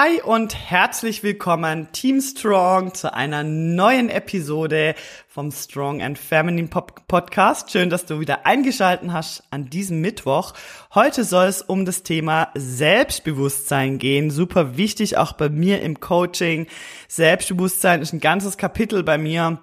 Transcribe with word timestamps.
Hi 0.00 0.22
und 0.22 0.54
herzlich 0.54 1.24
willkommen 1.24 1.90
Team 1.90 2.20
Strong 2.20 2.94
zu 2.94 3.12
einer 3.12 3.42
neuen 3.42 4.10
Episode 4.10 4.94
vom 5.26 5.50
Strong 5.50 6.02
and 6.02 6.16
Feminine 6.16 6.68
Podcast. 6.68 7.72
Schön, 7.72 7.90
dass 7.90 8.06
du 8.06 8.20
wieder 8.20 8.46
eingeschalten 8.46 9.12
hast 9.12 9.42
an 9.50 9.70
diesem 9.70 10.00
Mittwoch. 10.00 10.54
Heute 10.94 11.24
soll 11.24 11.46
es 11.46 11.62
um 11.62 11.84
das 11.84 12.04
Thema 12.04 12.52
Selbstbewusstsein 12.54 13.98
gehen. 13.98 14.30
Super 14.30 14.76
wichtig 14.76 15.16
auch 15.16 15.32
bei 15.32 15.48
mir 15.48 15.82
im 15.82 15.98
Coaching. 15.98 16.68
Selbstbewusstsein 17.08 18.00
ist 18.00 18.12
ein 18.12 18.20
ganzes 18.20 18.56
Kapitel 18.56 19.02
bei 19.02 19.18
mir 19.18 19.58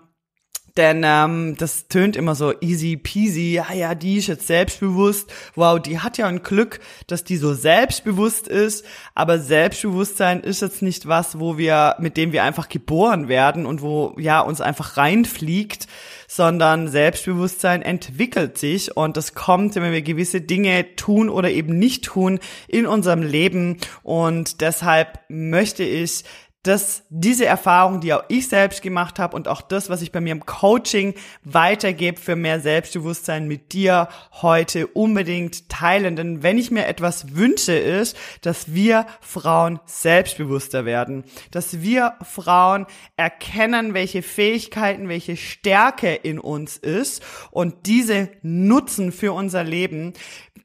denn 0.77 1.03
ähm, 1.05 1.55
das 1.57 1.87
tönt 1.87 2.17
immer 2.17 2.35
so 2.35 2.53
easy 2.59 2.97
peasy, 2.97 3.53
ja, 3.53 3.71
ja, 3.73 3.95
die 3.95 4.17
ist 4.17 4.27
jetzt 4.27 4.47
selbstbewusst. 4.47 5.31
Wow, 5.55 5.79
die 5.79 5.99
hat 5.99 6.17
ja 6.17 6.27
ein 6.27 6.43
Glück, 6.43 6.79
dass 7.07 7.23
die 7.23 7.37
so 7.37 7.53
selbstbewusst 7.53 8.47
ist. 8.47 8.85
Aber 9.13 9.39
Selbstbewusstsein 9.39 10.41
ist 10.41 10.61
jetzt 10.61 10.81
nicht 10.81 11.07
was, 11.07 11.39
wo 11.39 11.57
wir, 11.57 11.95
mit 11.99 12.17
dem 12.17 12.33
wir 12.33 12.43
einfach 12.43 12.67
geboren 12.67 13.29
werden 13.29 13.65
und 13.65 13.81
wo 13.81 14.15
ja 14.17 14.41
uns 14.41 14.59
einfach 14.59 14.97
reinfliegt, 14.97 15.87
sondern 16.27 16.87
Selbstbewusstsein 16.87 17.81
entwickelt 17.81 18.57
sich 18.57 18.97
und 18.97 19.15
das 19.15 19.35
kommt, 19.35 19.75
wenn 19.75 19.93
wir 19.93 20.01
gewisse 20.01 20.41
Dinge 20.41 20.95
tun 20.95 21.29
oder 21.29 21.49
eben 21.49 21.77
nicht 21.77 22.03
tun 22.03 22.39
in 22.67 22.85
unserem 22.87 23.21
Leben. 23.21 23.77
Und 24.03 24.61
deshalb 24.61 25.19
möchte 25.29 25.83
ich 25.83 26.23
dass 26.65 27.03
diese 27.09 27.45
Erfahrung, 27.45 28.01
die 28.01 28.11
auch 28.13 28.23
ich 28.27 28.49
selbst 28.49 28.81
gemacht 28.81 29.19
habe 29.19 29.35
und 29.35 29.47
auch 29.47 29.61
das, 29.61 29.89
was 29.89 30.01
ich 30.01 30.11
bei 30.11 30.19
mir 30.19 30.31
im 30.31 30.47
Coaching 30.47 31.13
weitergebe 31.43 32.19
für 32.19 32.35
mehr 32.35 32.59
Selbstbewusstsein 32.59 33.47
mit 33.47 33.71
dir 33.71 34.09
heute 34.41 34.87
unbedingt 34.87 35.69
teilen. 35.69 36.15
Denn 36.15 36.41
wenn 36.41 36.57
ich 36.57 36.71
mir 36.71 36.87
etwas 36.87 37.35
wünsche, 37.35 37.73
ist, 37.73 38.17
dass 38.41 38.73
wir 38.73 39.05
Frauen 39.21 39.79
selbstbewusster 39.85 40.85
werden, 40.85 41.23
dass 41.51 41.81
wir 41.81 42.15
Frauen 42.23 42.87
erkennen, 43.15 43.93
welche 43.93 44.23
Fähigkeiten, 44.23 45.07
welche 45.07 45.37
Stärke 45.37 46.15
in 46.15 46.39
uns 46.39 46.77
ist 46.77 47.23
und 47.51 47.85
diese 47.85 48.29
nutzen 48.41 49.11
für 49.11 49.33
unser 49.33 49.63
Leben, 49.63 50.13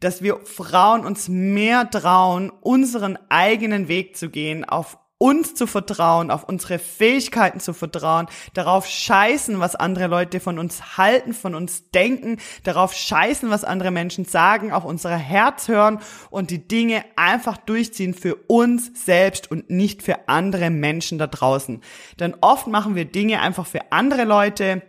dass 0.01 0.23
wir 0.23 0.41
Frauen 0.45 1.05
uns 1.05 1.29
mehr 1.29 1.89
trauen, 1.91 2.51
unseren 2.63 3.19
eigenen 3.29 3.89
Weg 3.89 4.17
zu 4.17 4.31
gehen, 4.31 4.65
auf 4.65 4.97
uns 5.23 5.55
zu 5.55 5.67
vertrauen, 5.67 6.31
auf 6.31 6.45
unsere 6.45 6.79
Fähigkeiten 6.79 7.61
zu 7.61 7.75
vertrauen, 7.75 8.27
darauf 8.55 8.87
scheißen, 8.87 9.61
was 9.61 9.77
andere 9.77 10.07
Leute 10.07 10.41
von 10.41 10.59
uns 10.59 10.97
halten, 10.97 11.35
von 11.35 11.55
uns 11.55 11.91
denken, 11.91 12.39
darauf 12.65 12.95
scheißen, 12.95 13.51
was 13.51 13.63
andere 13.63 13.91
Menschen 13.91 14.25
sagen, 14.25 14.73
auf 14.73 14.87
unser 14.87 15.15
Herz 15.15 15.69
hören 15.69 15.99
und 16.31 16.51
die 16.51 16.67
Dinge 16.67 17.05
einfach 17.17 17.59
durchziehen 17.59 18.15
für 18.15 18.35
uns 18.47 19.05
selbst 19.05 19.51
und 19.51 19.69
nicht 19.69 20.03
für 20.03 20.27
andere 20.27 20.71
Menschen 20.71 21.19
da 21.19 21.27
draußen. 21.27 21.83
Denn 22.19 22.35
oft 22.41 22.67
machen 22.67 22.95
wir 22.95 23.05
Dinge 23.05 23.43
einfach 23.43 23.67
für 23.67 23.93
andere 23.93 24.25
Leute, 24.25 24.81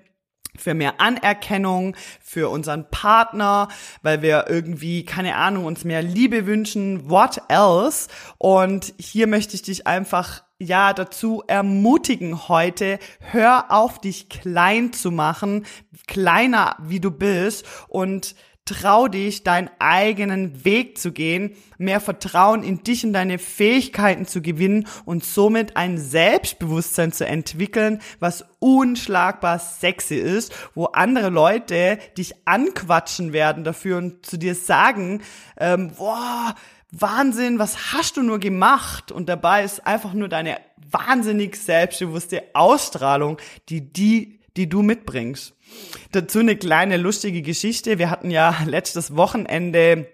für 0.57 0.73
mehr 0.73 0.99
Anerkennung, 0.99 1.95
für 2.21 2.49
unseren 2.49 2.89
Partner, 2.89 3.67
weil 4.01 4.21
wir 4.21 4.45
irgendwie, 4.49 5.05
keine 5.05 5.35
Ahnung, 5.35 5.65
uns 5.65 5.83
mehr 5.83 6.01
Liebe 6.01 6.45
wünschen, 6.45 7.09
what 7.09 7.41
else? 7.47 8.07
Und 8.37 8.93
hier 8.97 9.27
möchte 9.27 9.55
ich 9.55 9.61
dich 9.61 9.87
einfach 9.87 10.43
ja 10.59 10.93
dazu 10.93 11.43
ermutigen 11.47 12.47
heute, 12.47 12.99
hör 13.19 13.71
auf 13.71 13.99
dich 13.99 14.29
klein 14.29 14.93
zu 14.93 15.11
machen, 15.11 15.65
kleiner 16.07 16.75
wie 16.79 16.99
du 16.99 17.09
bist 17.09 17.65
und 17.87 18.35
Trau 18.65 19.07
dich, 19.07 19.43
deinen 19.43 19.71
eigenen 19.79 20.63
Weg 20.63 20.99
zu 20.99 21.11
gehen, 21.11 21.55
mehr 21.79 21.99
Vertrauen 21.99 22.61
in 22.61 22.83
dich 22.83 23.03
und 23.03 23.13
deine 23.13 23.39
Fähigkeiten 23.39 24.25
zu 24.25 24.41
gewinnen 24.41 24.87
und 25.03 25.25
somit 25.25 25.77
ein 25.77 25.97
Selbstbewusstsein 25.97 27.11
zu 27.11 27.25
entwickeln, 27.25 28.01
was 28.19 28.45
unschlagbar 28.59 29.57
sexy 29.57 30.15
ist, 30.15 30.53
wo 30.75 30.85
andere 30.85 31.29
Leute 31.29 31.97
dich 32.17 32.35
anquatschen 32.45 33.33
werden 33.33 33.63
dafür 33.63 33.97
und 33.97 34.25
zu 34.25 34.37
dir 34.37 34.53
sagen, 34.53 35.21
ähm, 35.59 35.93
boah, 35.97 36.53
Wahnsinn, 36.91 37.57
was 37.57 37.93
hast 37.93 38.17
du 38.17 38.21
nur 38.21 38.39
gemacht? 38.39 39.11
Und 39.11 39.27
dabei 39.29 39.63
ist 39.63 39.87
einfach 39.87 40.13
nur 40.13 40.27
deine 40.27 40.59
wahnsinnig 40.91 41.55
selbstbewusste 41.55 42.43
Ausstrahlung, 42.53 43.37
die 43.69 43.91
die, 43.91 44.39
die 44.57 44.67
du 44.67 44.81
mitbringst. 44.81 45.53
Dazu 46.11 46.39
eine 46.39 46.55
kleine 46.55 46.97
lustige 46.97 47.41
Geschichte. 47.41 47.99
Wir 47.99 48.09
hatten 48.09 48.31
ja 48.31 48.55
letztes 48.65 49.15
Wochenende 49.15 50.07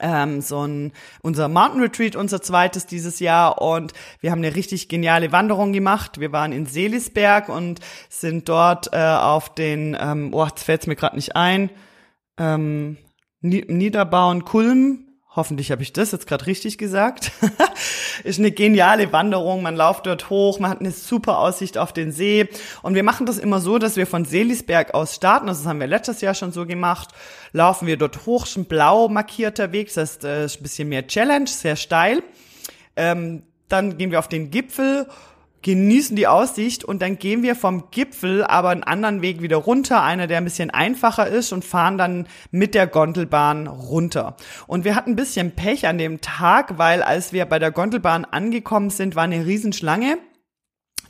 ähm, 0.00 0.40
so 0.40 0.66
ein 0.66 0.92
unser 1.22 1.48
Mountain 1.48 1.80
Retreat, 1.80 2.16
unser 2.16 2.42
zweites 2.42 2.86
dieses 2.86 3.20
Jahr 3.20 3.60
und 3.60 3.92
wir 4.20 4.30
haben 4.30 4.38
eine 4.42 4.54
richtig 4.54 4.88
geniale 4.88 5.32
Wanderung 5.32 5.72
gemacht. 5.72 6.20
Wir 6.20 6.32
waren 6.32 6.52
in 6.52 6.66
Seelisberg 6.66 7.48
und 7.48 7.80
sind 8.08 8.48
dort 8.48 8.92
äh, 8.92 8.98
auf 8.98 9.54
den, 9.54 9.96
ähm, 10.00 10.34
oh, 10.34 10.44
jetzt 10.44 10.64
fällt 10.64 10.86
mir 10.86 10.96
gerade 10.96 11.16
nicht 11.16 11.36
ein, 11.36 11.70
ähm, 12.38 12.96
Niederbauen 13.40 14.44
Kulm 14.44 15.03
Hoffentlich 15.36 15.72
habe 15.72 15.82
ich 15.82 15.92
das 15.92 16.12
jetzt 16.12 16.28
gerade 16.28 16.46
richtig 16.46 16.78
gesagt. 16.78 17.32
ist 18.24 18.38
eine 18.38 18.52
geniale 18.52 19.12
Wanderung. 19.12 19.62
Man 19.62 19.74
läuft 19.74 20.06
dort 20.06 20.30
hoch, 20.30 20.60
man 20.60 20.70
hat 20.70 20.80
eine 20.80 20.92
super 20.92 21.38
Aussicht 21.38 21.76
auf 21.76 21.92
den 21.92 22.12
See. 22.12 22.48
Und 22.82 22.94
wir 22.94 23.02
machen 23.02 23.26
das 23.26 23.38
immer 23.38 23.60
so, 23.60 23.78
dass 23.78 23.96
wir 23.96 24.06
von 24.06 24.24
Seelisberg 24.24 24.94
aus 24.94 25.16
starten. 25.16 25.48
Das 25.48 25.66
haben 25.66 25.80
wir 25.80 25.88
letztes 25.88 26.20
Jahr 26.20 26.34
schon 26.34 26.52
so 26.52 26.66
gemacht. 26.66 27.08
Laufen 27.52 27.88
wir 27.88 27.96
dort 27.96 28.26
hoch, 28.26 28.46
schon 28.46 28.66
blau 28.66 29.08
markierter 29.08 29.72
Weg. 29.72 29.88
Das 29.88 29.96
heißt, 29.96 30.24
äh, 30.24 30.44
ist 30.44 30.60
ein 30.60 30.62
bisschen 30.62 30.88
mehr 30.88 31.06
Challenge, 31.06 31.48
sehr 31.48 31.74
steil. 31.74 32.22
Ähm, 32.94 33.42
dann 33.68 33.98
gehen 33.98 34.12
wir 34.12 34.20
auf 34.20 34.28
den 34.28 34.52
Gipfel 34.52 35.08
genießen 35.64 36.14
die 36.14 36.28
Aussicht 36.28 36.84
und 36.84 37.00
dann 37.00 37.18
gehen 37.18 37.42
wir 37.42 37.56
vom 37.56 37.90
Gipfel 37.90 38.44
aber 38.44 38.68
einen 38.68 38.84
anderen 38.84 39.22
Weg 39.22 39.40
wieder 39.40 39.56
runter, 39.56 40.02
einer, 40.02 40.26
der 40.26 40.38
ein 40.38 40.44
bisschen 40.44 40.70
einfacher 40.70 41.26
ist 41.26 41.52
und 41.52 41.64
fahren 41.64 41.98
dann 41.98 42.26
mit 42.50 42.74
der 42.74 42.86
Gondelbahn 42.86 43.66
runter. 43.66 44.36
Und 44.66 44.84
wir 44.84 44.94
hatten 44.94 45.12
ein 45.12 45.16
bisschen 45.16 45.52
Pech 45.52 45.88
an 45.88 45.98
dem 45.98 46.20
Tag, 46.20 46.78
weil 46.78 47.02
als 47.02 47.32
wir 47.32 47.46
bei 47.46 47.58
der 47.58 47.70
Gondelbahn 47.70 48.26
angekommen 48.26 48.90
sind, 48.90 49.16
war 49.16 49.24
eine 49.24 49.46
Riesenschlange. 49.46 50.18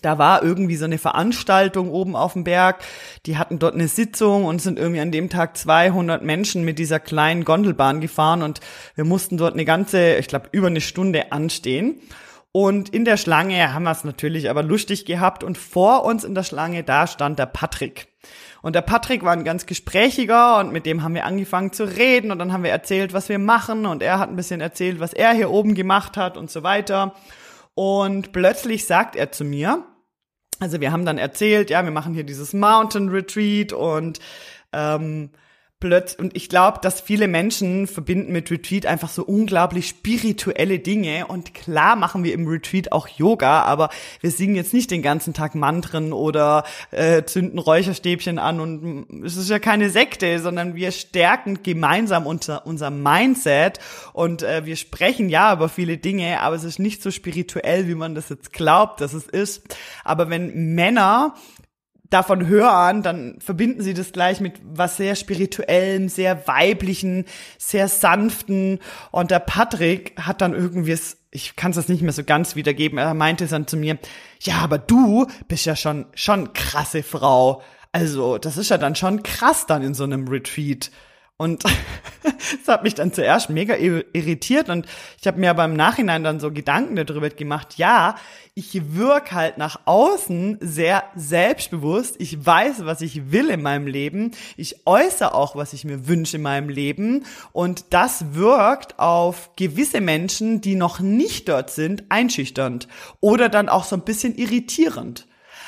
Da 0.02 0.18
war 0.18 0.44
irgendwie 0.44 0.76
so 0.76 0.84
eine 0.84 0.98
Veranstaltung 0.98 1.90
oben 1.90 2.14
auf 2.14 2.34
dem 2.34 2.44
Berg. 2.44 2.84
Die 3.26 3.38
hatten 3.38 3.58
dort 3.58 3.74
eine 3.74 3.88
Sitzung 3.88 4.44
und 4.44 4.62
sind 4.62 4.78
irgendwie 4.78 5.00
an 5.00 5.10
dem 5.10 5.30
Tag 5.30 5.56
200 5.56 6.22
Menschen 6.22 6.62
mit 6.62 6.78
dieser 6.78 7.00
kleinen 7.00 7.44
Gondelbahn 7.44 8.00
gefahren 8.00 8.42
und 8.42 8.60
wir 8.94 9.04
mussten 9.04 9.36
dort 9.36 9.54
eine 9.54 9.64
ganze, 9.64 10.14
ich 10.16 10.28
glaube, 10.28 10.48
über 10.52 10.68
eine 10.68 10.82
Stunde 10.82 11.32
anstehen. 11.32 12.00
Und 12.56 12.90
in 12.90 13.04
der 13.04 13.16
Schlange 13.16 13.74
haben 13.74 13.82
wir 13.82 13.90
es 13.90 14.04
natürlich 14.04 14.48
aber 14.48 14.62
lustig 14.62 15.06
gehabt 15.06 15.42
und 15.42 15.58
vor 15.58 16.04
uns 16.04 16.22
in 16.22 16.36
der 16.36 16.44
Schlange, 16.44 16.84
da 16.84 17.08
stand 17.08 17.36
der 17.40 17.46
Patrick. 17.46 18.06
Und 18.62 18.76
der 18.76 18.80
Patrick 18.82 19.24
war 19.24 19.32
ein 19.32 19.42
ganz 19.42 19.66
gesprächiger 19.66 20.60
und 20.60 20.72
mit 20.72 20.86
dem 20.86 21.02
haben 21.02 21.16
wir 21.16 21.24
angefangen 21.24 21.72
zu 21.72 21.82
reden 21.82 22.30
und 22.30 22.38
dann 22.38 22.52
haben 22.52 22.62
wir 22.62 22.70
erzählt, 22.70 23.12
was 23.12 23.28
wir 23.28 23.40
machen 23.40 23.86
und 23.86 24.04
er 24.04 24.20
hat 24.20 24.28
ein 24.28 24.36
bisschen 24.36 24.60
erzählt, 24.60 25.00
was 25.00 25.12
er 25.12 25.32
hier 25.32 25.50
oben 25.50 25.74
gemacht 25.74 26.16
hat 26.16 26.36
und 26.36 26.48
so 26.48 26.62
weiter. 26.62 27.16
Und 27.74 28.30
plötzlich 28.30 28.86
sagt 28.86 29.16
er 29.16 29.32
zu 29.32 29.42
mir, 29.42 29.84
also 30.60 30.80
wir 30.80 30.92
haben 30.92 31.04
dann 31.04 31.18
erzählt, 31.18 31.70
ja, 31.70 31.82
wir 31.82 31.90
machen 31.90 32.14
hier 32.14 32.22
dieses 32.22 32.52
Mountain 32.52 33.08
Retreat 33.08 33.72
und 33.72 34.20
ähm, 34.72 35.30
plötzlich, 35.80 36.18
und 36.18 36.36
ich 36.36 36.48
glaube, 36.48 36.78
dass 36.80 37.00
viele 37.00 37.28
Menschen 37.28 37.86
verbinden 37.86 38.32
mit 38.32 38.50
Retreat 38.50 38.86
einfach 38.86 39.10
so 39.10 39.22
unglaublich 39.22 39.88
spirituelle 39.88 40.78
Dinge. 40.78 41.26
Und 41.26 41.54
klar 41.54 41.96
machen 41.96 42.24
wir 42.24 42.32
im 42.32 42.46
Retreat 42.46 42.92
auch 42.92 43.06
Yoga, 43.08 43.62
aber 43.62 43.90
wir 44.20 44.30
singen 44.30 44.56
jetzt 44.56 44.72
nicht 44.72 44.90
den 44.90 45.02
ganzen 45.02 45.34
Tag 45.34 45.54
Mantren 45.54 46.12
oder 46.12 46.64
äh, 46.90 47.24
zünden 47.24 47.58
Räucherstäbchen 47.58 48.38
an 48.38 48.60
und 48.60 49.24
es 49.24 49.36
ist 49.36 49.50
ja 49.50 49.58
keine 49.58 49.90
Sekte, 49.90 50.38
sondern 50.40 50.74
wir 50.74 50.90
stärken 50.90 51.62
gemeinsam 51.62 52.26
unser, 52.26 52.66
unser 52.66 52.90
Mindset 52.90 53.78
und 54.12 54.42
äh, 54.42 54.64
wir 54.64 54.76
sprechen 54.76 55.28
ja 55.28 55.52
über 55.52 55.68
viele 55.68 55.98
Dinge, 55.98 56.40
aber 56.40 56.56
es 56.56 56.64
ist 56.64 56.78
nicht 56.78 57.02
so 57.02 57.10
spirituell, 57.10 57.88
wie 57.88 57.94
man 57.94 58.14
das 58.14 58.28
jetzt 58.30 58.52
glaubt, 58.52 59.00
dass 59.00 59.12
es 59.12 59.26
ist. 59.26 59.76
Aber 60.02 60.30
wenn 60.30 60.74
Männer 60.74 61.34
davon 62.14 62.46
hören, 62.46 63.02
dann 63.02 63.36
verbinden 63.40 63.82
sie 63.82 63.92
das 63.92 64.12
gleich 64.12 64.40
mit 64.40 64.54
was 64.62 64.96
sehr 64.96 65.16
spirituellem, 65.16 66.08
sehr 66.08 66.46
weiblichen, 66.46 67.24
sehr 67.58 67.88
sanften. 67.88 68.78
Und 69.10 69.32
der 69.32 69.40
Patrick 69.40 70.14
hat 70.20 70.40
dann 70.40 70.54
irgendwie, 70.54 70.96
ich 71.32 71.56
kann 71.56 71.72
es 71.72 71.76
das 71.76 71.88
nicht 71.88 72.02
mehr 72.02 72.12
so 72.12 72.22
ganz 72.22 72.54
wiedergeben, 72.54 72.98
er 72.98 73.14
meinte 73.14 73.46
dann 73.46 73.66
zu 73.66 73.76
mir, 73.76 73.98
ja, 74.40 74.58
aber 74.58 74.78
du 74.78 75.26
bist 75.48 75.66
ja 75.66 75.74
schon, 75.74 76.06
schon 76.14 76.52
krasse 76.52 77.02
Frau. 77.02 77.62
Also, 77.90 78.38
das 78.38 78.56
ist 78.56 78.70
ja 78.70 78.78
dann 78.78 78.94
schon 78.94 79.22
krass 79.22 79.66
dann 79.66 79.82
in 79.82 79.94
so 79.94 80.04
einem 80.04 80.28
Retreat. 80.28 80.90
Und 81.36 81.64
das 82.22 82.68
hat 82.68 82.84
mich 82.84 82.94
dann 82.94 83.12
zuerst 83.12 83.50
mega 83.50 83.74
irritiert 83.74 84.68
und 84.68 84.86
ich 85.20 85.26
habe 85.26 85.40
mir 85.40 85.50
aber 85.50 85.64
im 85.64 85.74
Nachhinein 85.74 86.22
dann 86.22 86.38
so 86.38 86.52
Gedanken 86.52 86.94
darüber 86.94 87.28
gemacht, 87.28 87.74
ja, 87.76 88.14
ich 88.54 88.94
wirke 88.94 89.34
halt 89.34 89.58
nach 89.58 89.80
außen 89.84 90.58
sehr 90.60 91.02
selbstbewusst, 91.16 92.14
ich 92.20 92.46
weiß, 92.46 92.84
was 92.84 93.00
ich 93.00 93.32
will 93.32 93.50
in 93.50 93.62
meinem 93.62 93.88
Leben, 93.88 94.30
ich 94.56 94.86
äußere 94.86 95.34
auch, 95.34 95.56
was 95.56 95.72
ich 95.72 95.84
mir 95.84 96.06
wünsche 96.06 96.36
in 96.36 96.42
meinem 96.42 96.68
Leben. 96.68 97.24
Und 97.52 97.86
das 97.90 98.34
wirkt 98.34 99.00
auf 99.00 99.50
gewisse 99.56 100.00
Menschen, 100.00 100.60
die 100.60 100.76
noch 100.76 101.00
nicht 101.00 101.48
dort 101.48 101.70
sind, 101.70 102.04
einschüchternd 102.10 102.86
oder 103.20 103.48
dann 103.48 103.68
auch 103.68 103.84
so 103.84 103.96
ein 103.96 104.02
bisschen 104.02 104.36
irritierend. 104.36 105.26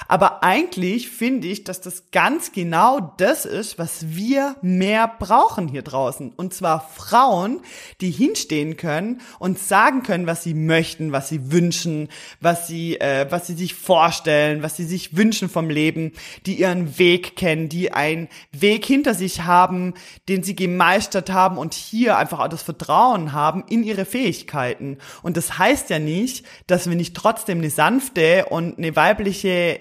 Aber 0.08 0.42
eigentlich 0.42 1.08
finde 1.08 1.48
ich, 1.48 1.64
dass 1.64 1.80
das 1.80 2.10
ganz 2.10 2.52
genau 2.52 3.12
das 3.16 3.44
ist, 3.44 3.78
was 3.78 4.16
wir 4.16 4.56
mehr 4.62 5.10
brauchen 5.18 5.68
hier 5.68 5.82
draußen. 5.82 6.32
Und 6.36 6.54
zwar 6.54 6.88
Frauen, 6.88 7.60
die 8.00 8.10
hinstehen 8.10 8.76
können 8.76 9.20
und 9.38 9.58
sagen 9.58 10.02
können, 10.02 10.26
was 10.26 10.42
sie 10.42 10.54
möchten, 10.54 11.12
was 11.12 11.28
sie 11.28 11.50
wünschen, 11.50 12.08
was 12.40 12.66
sie, 12.66 13.00
äh, 13.00 13.26
was 13.30 13.46
sie 13.46 13.54
sich 13.54 13.74
vorstellen, 13.74 14.62
was 14.62 14.76
sie 14.76 14.84
sich 14.84 15.16
wünschen 15.16 15.48
vom 15.48 15.70
Leben, 15.70 16.12
die 16.46 16.54
ihren 16.54 16.98
Weg 16.98 17.36
kennen, 17.36 17.68
die 17.68 17.92
einen 17.92 18.28
Weg 18.52 18.84
hinter 18.84 19.14
sich 19.14 19.42
haben, 19.42 19.94
den 20.28 20.42
sie 20.42 20.56
gemeistert 20.56 21.30
haben 21.30 21.58
und 21.58 21.74
hier 21.74 22.16
einfach 22.16 22.40
auch 22.40 22.48
das 22.48 22.62
Vertrauen 22.62 23.32
haben 23.32 23.64
in 23.68 23.82
ihre 23.82 24.04
Fähigkeiten. 24.04 24.98
Und 25.22 25.36
das 25.36 25.58
heißt 25.58 25.90
ja 25.90 25.98
nicht, 25.98 26.44
dass 26.66 26.88
wir 26.88 26.96
nicht 26.96 27.16
trotzdem 27.16 27.58
eine 27.58 27.70
sanfte 27.70 28.46
und 28.46 28.78
eine 28.78 28.94
weibliche 28.96 29.80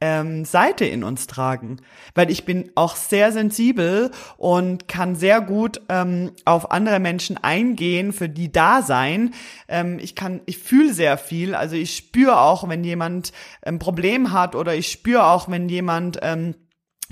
ähm, 0.00 0.44
Seite 0.44 0.84
in 0.84 1.04
uns 1.04 1.26
tragen, 1.26 1.78
weil 2.14 2.30
ich 2.30 2.44
bin 2.44 2.70
auch 2.74 2.96
sehr 2.96 3.32
sensibel 3.32 4.10
und 4.36 4.88
kann 4.88 5.14
sehr 5.14 5.40
gut 5.40 5.80
ähm, 5.88 6.32
auf 6.44 6.70
andere 6.70 7.00
Menschen 7.00 7.36
eingehen, 7.36 8.12
für 8.12 8.28
die 8.28 8.50
da 8.50 8.82
sein. 8.82 9.34
Ähm, 9.68 9.98
ich 10.00 10.14
kann, 10.14 10.40
ich 10.46 10.58
fühle 10.58 10.92
sehr 10.92 11.18
viel, 11.18 11.54
also 11.54 11.76
ich 11.76 11.96
spüre 11.96 12.40
auch, 12.40 12.68
wenn 12.68 12.84
jemand 12.84 13.32
ein 13.62 13.78
Problem 13.78 14.32
hat 14.32 14.54
oder 14.54 14.74
ich 14.74 14.90
spüre 14.90 15.26
auch, 15.26 15.48
wenn 15.48 15.68
jemand 15.68 16.18
ähm, 16.22 16.54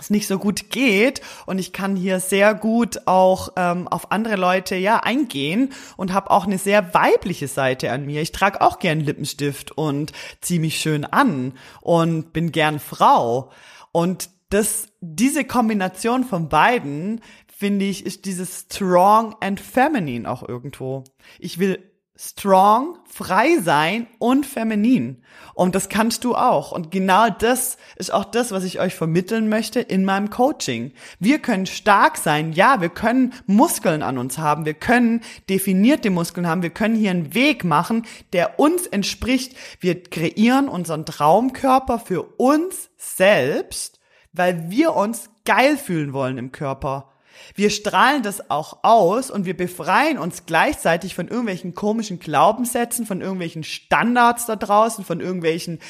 es 0.00 0.10
nicht 0.10 0.26
so 0.26 0.38
gut 0.38 0.70
geht 0.70 1.20
und 1.46 1.58
ich 1.58 1.72
kann 1.72 1.96
hier 1.96 2.20
sehr 2.20 2.54
gut 2.54 3.02
auch 3.06 3.50
ähm, 3.56 3.88
auf 3.88 4.12
andere 4.12 4.36
Leute 4.36 4.76
ja 4.76 4.98
eingehen 4.98 5.72
und 5.96 6.12
habe 6.12 6.30
auch 6.30 6.46
eine 6.46 6.58
sehr 6.58 6.94
weibliche 6.94 7.48
Seite 7.48 7.90
an 7.90 8.06
mir. 8.06 8.22
Ich 8.22 8.32
trage 8.32 8.60
auch 8.60 8.78
gern 8.78 9.00
Lippenstift 9.00 9.72
und 9.72 10.12
ziehe 10.40 10.60
mich 10.60 10.80
schön 10.80 11.04
an 11.04 11.52
und 11.80 12.32
bin 12.32 12.52
gern 12.52 12.78
Frau 12.78 13.50
und 13.92 14.30
das 14.50 14.88
diese 15.00 15.44
Kombination 15.44 16.24
von 16.24 16.48
beiden 16.48 17.20
finde 17.46 17.84
ich 17.84 18.06
ist 18.06 18.24
dieses 18.24 18.66
strong 18.70 19.34
and 19.40 19.60
feminine 19.60 20.30
auch 20.30 20.48
irgendwo. 20.48 21.04
Ich 21.40 21.58
will 21.58 21.87
strong, 22.20 22.98
frei 23.06 23.58
sein 23.62 24.08
und 24.18 24.44
feminin. 24.44 25.22
Und 25.54 25.76
das 25.76 25.88
kannst 25.88 26.24
du 26.24 26.34
auch. 26.34 26.72
Und 26.72 26.90
genau 26.90 27.30
das 27.30 27.78
ist 27.96 28.12
auch 28.12 28.24
das, 28.24 28.50
was 28.50 28.64
ich 28.64 28.80
euch 28.80 28.94
vermitteln 28.96 29.48
möchte 29.48 29.80
in 29.80 30.04
meinem 30.04 30.28
Coaching. 30.28 30.92
Wir 31.20 31.38
können 31.38 31.66
stark 31.66 32.16
sein. 32.16 32.52
Ja, 32.52 32.80
wir 32.80 32.88
können 32.88 33.34
Muskeln 33.46 34.02
an 34.02 34.18
uns 34.18 34.36
haben. 34.36 34.64
Wir 34.64 34.74
können 34.74 35.20
definierte 35.48 36.10
Muskeln 36.10 36.48
haben. 36.48 36.62
Wir 36.62 36.70
können 36.70 36.96
hier 36.96 37.12
einen 37.12 37.34
Weg 37.34 37.62
machen, 37.62 38.04
der 38.32 38.58
uns 38.58 38.86
entspricht. 38.86 39.56
Wir 39.78 40.02
kreieren 40.02 40.68
unseren 40.68 41.06
Traumkörper 41.06 42.00
für 42.00 42.22
uns 42.36 42.90
selbst, 42.96 44.00
weil 44.32 44.70
wir 44.70 44.94
uns 44.94 45.30
geil 45.44 45.76
fühlen 45.76 46.12
wollen 46.12 46.36
im 46.38 46.50
Körper. 46.50 47.12
Wir 47.54 47.70
strahlen 47.70 48.22
das 48.22 48.50
auch 48.50 48.78
aus 48.82 49.30
und 49.30 49.44
wir 49.44 49.56
befreien 49.56 50.18
uns 50.18 50.46
gleichzeitig 50.46 51.14
von 51.14 51.28
irgendwelchen 51.28 51.74
komischen 51.74 52.18
Glaubenssätzen, 52.18 53.06
von 53.06 53.20
irgendwelchen 53.20 53.64
Standards 53.64 54.46
da 54.46 54.56
draußen, 54.56 55.04
von 55.04 55.20
irgendwelchen 55.20 55.80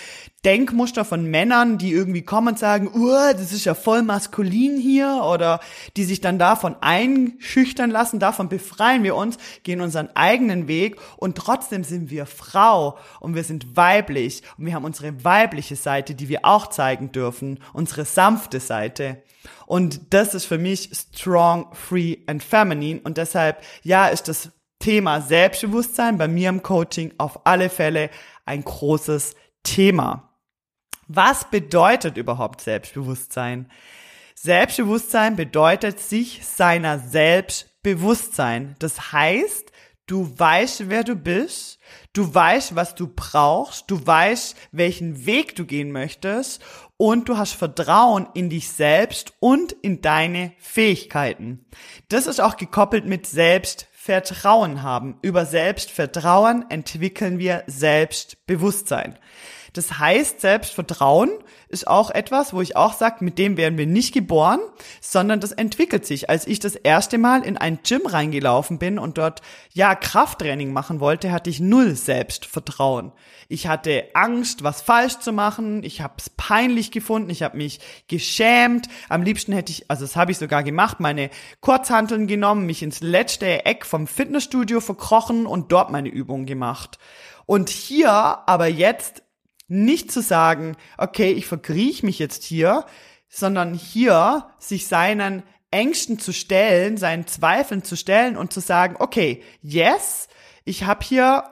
Denkmuster 0.44 1.04
von 1.04 1.24
Männern, 1.24 1.78
die 1.78 1.90
irgendwie 1.90 2.22
kommen 2.22 2.48
und 2.48 2.58
sagen, 2.60 2.88
uh, 2.94 3.32
das 3.32 3.52
ist 3.52 3.64
ja 3.64 3.74
voll 3.74 4.02
maskulin 4.02 4.76
hier 4.76 5.22
oder 5.24 5.58
die 5.96 6.04
sich 6.04 6.20
dann 6.20 6.38
davon 6.38 6.76
einschüchtern 6.80 7.90
lassen, 7.90 8.20
davon 8.20 8.48
befreien 8.48 9.02
wir 9.02 9.16
uns, 9.16 9.36
gehen 9.64 9.80
unseren 9.80 10.10
eigenen 10.14 10.68
Weg 10.68 10.96
und 11.16 11.36
trotzdem 11.36 11.82
sind 11.82 12.10
wir 12.10 12.24
Frau 12.24 12.98
und 13.18 13.34
wir 13.34 13.42
sind 13.42 13.76
weiblich 13.76 14.42
und 14.56 14.66
wir 14.66 14.74
haben 14.74 14.84
unsere 14.84 15.24
weibliche 15.24 15.74
Seite, 15.74 16.14
die 16.14 16.28
wir 16.28 16.44
auch 16.44 16.68
zeigen 16.68 17.10
dürfen, 17.10 17.58
unsere 17.72 18.04
sanfte 18.04 18.60
Seite. 18.60 19.22
Und 19.66 20.14
das 20.14 20.34
ist 20.34 20.44
für 20.44 20.58
mich 20.58 20.90
strong, 20.94 21.74
free 21.74 22.18
and 22.28 22.44
feminine 22.44 23.00
und 23.02 23.16
deshalb, 23.16 23.60
ja, 23.82 24.06
ist 24.06 24.28
das 24.28 24.52
Thema 24.78 25.20
Selbstbewusstsein 25.20 26.16
bei 26.16 26.28
mir 26.28 26.48
im 26.48 26.62
Coaching 26.62 27.12
auf 27.18 27.44
alle 27.44 27.68
Fälle 27.70 28.10
ein 28.46 28.62
großes 28.62 29.34
Thema. 29.64 30.27
Was 31.08 31.48
bedeutet 31.50 32.18
überhaupt 32.18 32.60
Selbstbewusstsein? 32.60 33.70
Selbstbewusstsein 34.34 35.36
bedeutet 35.36 35.98
sich 36.00 36.46
seiner 36.46 36.98
Selbstbewusstsein. 36.98 38.76
Das 38.78 39.10
heißt, 39.12 39.72
du 40.06 40.38
weißt, 40.38 40.90
wer 40.90 41.04
du 41.04 41.16
bist, 41.16 41.78
du 42.12 42.34
weißt, 42.34 42.76
was 42.76 42.94
du 42.94 43.08
brauchst, 43.08 43.90
du 43.90 44.06
weißt, 44.06 44.54
welchen 44.70 45.24
Weg 45.24 45.56
du 45.56 45.64
gehen 45.64 45.92
möchtest 45.92 46.62
und 46.98 47.30
du 47.30 47.38
hast 47.38 47.54
Vertrauen 47.54 48.28
in 48.34 48.50
dich 48.50 48.68
selbst 48.68 49.32
und 49.40 49.72
in 49.72 50.02
deine 50.02 50.52
Fähigkeiten. 50.58 51.64
Das 52.10 52.26
ist 52.26 52.40
auch 52.40 52.58
gekoppelt 52.58 53.06
mit 53.06 53.26
Selbstvertrauen 53.26 54.82
haben. 54.82 55.16
Über 55.22 55.46
Selbstvertrauen 55.46 56.66
entwickeln 56.68 57.38
wir 57.38 57.64
Selbstbewusstsein. 57.66 59.18
Das 59.72 59.98
heißt, 59.98 60.40
Selbstvertrauen 60.40 61.30
ist 61.68 61.86
auch 61.86 62.10
etwas, 62.10 62.54
wo 62.54 62.62
ich 62.62 62.76
auch 62.76 62.94
sage, 62.94 63.24
mit 63.24 63.38
dem 63.38 63.56
werden 63.56 63.78
wir 63.78 63.86
nicht 63.86 64.14
geboren, 64.14 64.60
sondern 65.00 65.40
das 65.40 65.52
entwickelt 65.52 66.06
sich. 66.06 66.30
Als 66.30 66.46
ich 66.46 66.60
das 66.60 66.74
erste 66.74 67.18
Mal 67.18 67.44
in 67.44 67.58
ein 67.58 67.80
Gym 67.86 68.06
reingelaufen 68.06 68.78
bin 68.78 68.98
und 68.98 69.18
dort 69.18 69.42
ja 69.74 69.94
Krafttraining 69.94 70.72
machen 70.72 71.00
wollte, 71.00 71.30
hatte 71.30 71.50
ich 71.50 71.60
null 71.60 71.94
Selbstvertrauen. 71.94 73.12
Ich 73.48 73.66
hatte 73.66 74.04
Angst, 74.14 74.62
was 74.62 74.82
falsch 74.82 75.18
zu 75.18 75.32
machen. 75.32 75.82
Ich 75.84 76.00
habe 76.00 76.14
es 76.18 76.30
peinlich 76.30 76.90
gefunden. 76.90 77.30
Ich 77.30 77.42
habe 77.42 77.56
mich 77.56 77.80
geschämt. 78.08 78.88
Am 79.08 79.22
liebsten 79.22 79.52
hätte 79.52 79.72
ich, 79.72 79.90
also 79.90 80.04
das 80.04 80.16
habe 80.16 80.32
ich 80.32 80.38
sogar 80.38 80.62
gemacht, 80.62 81.00
meine 81.00 81.30
Kurzhanteln 81.60 82.26
genommen, 82.26 82.66
mich 82.66 82.82
ins 82.82 83.00
letzte 83.00 83.66
Eck 83.66 83.84
vom 83.84 84.06
Fitnessstudio 84.06 84.80
verkrochen 84.80 85.46
und 85.46 85.72
dort 85.72 85.90
meine 85.90 86.08
Übungen 86.08 86.46
gemacht. 86.46 86.98
Und 87.46 87.70
hier 87.70 88.10
aber 88.10 88.66
jetzt 88.66 89.22
nicht 89.68 90.10
zu 90.10 90.22
sagen, 90.22 90.76
okay, 90.96 91.30
ich 91.30 91.46
verkriech 91.46 92.02
mich 92.02 92.18
jetzt 92.18 92.42
hier, 92.42 92.84
sondern 93.28 93.74
hier 93.74 94.50
sich 94.58 94.86
seinen 94.86 95.42
Ängsten 95.70 96.18
zu 96.18 96.32
stellen, 96.32 96.96
seinen 96.96 97.26
Zweifeln 97.26 97.84
zu 97.84 97.96
stellen 97.96 98.36
und 98.36 98.52
zu 98.52 98.60
sagen, 98.60 98.96
okay, 98.98 99.42
yes, 99.60 100.28
ich 100.64 100.84
habe 100.84 101.04
hier 101.04 101.44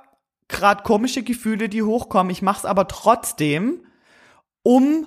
gerade 0.49 0.83
komische 0.83 1.23
Gefühle, 1.23 1.69
die 1.69 1.83
hochkommen, 1.83 2.31
ich 2.31 2.43
mache 2.43 2.61
es 2.61 2.65
aber 2.65 2.89
trotzdem, 2.89 3.87
um 4.63 5.07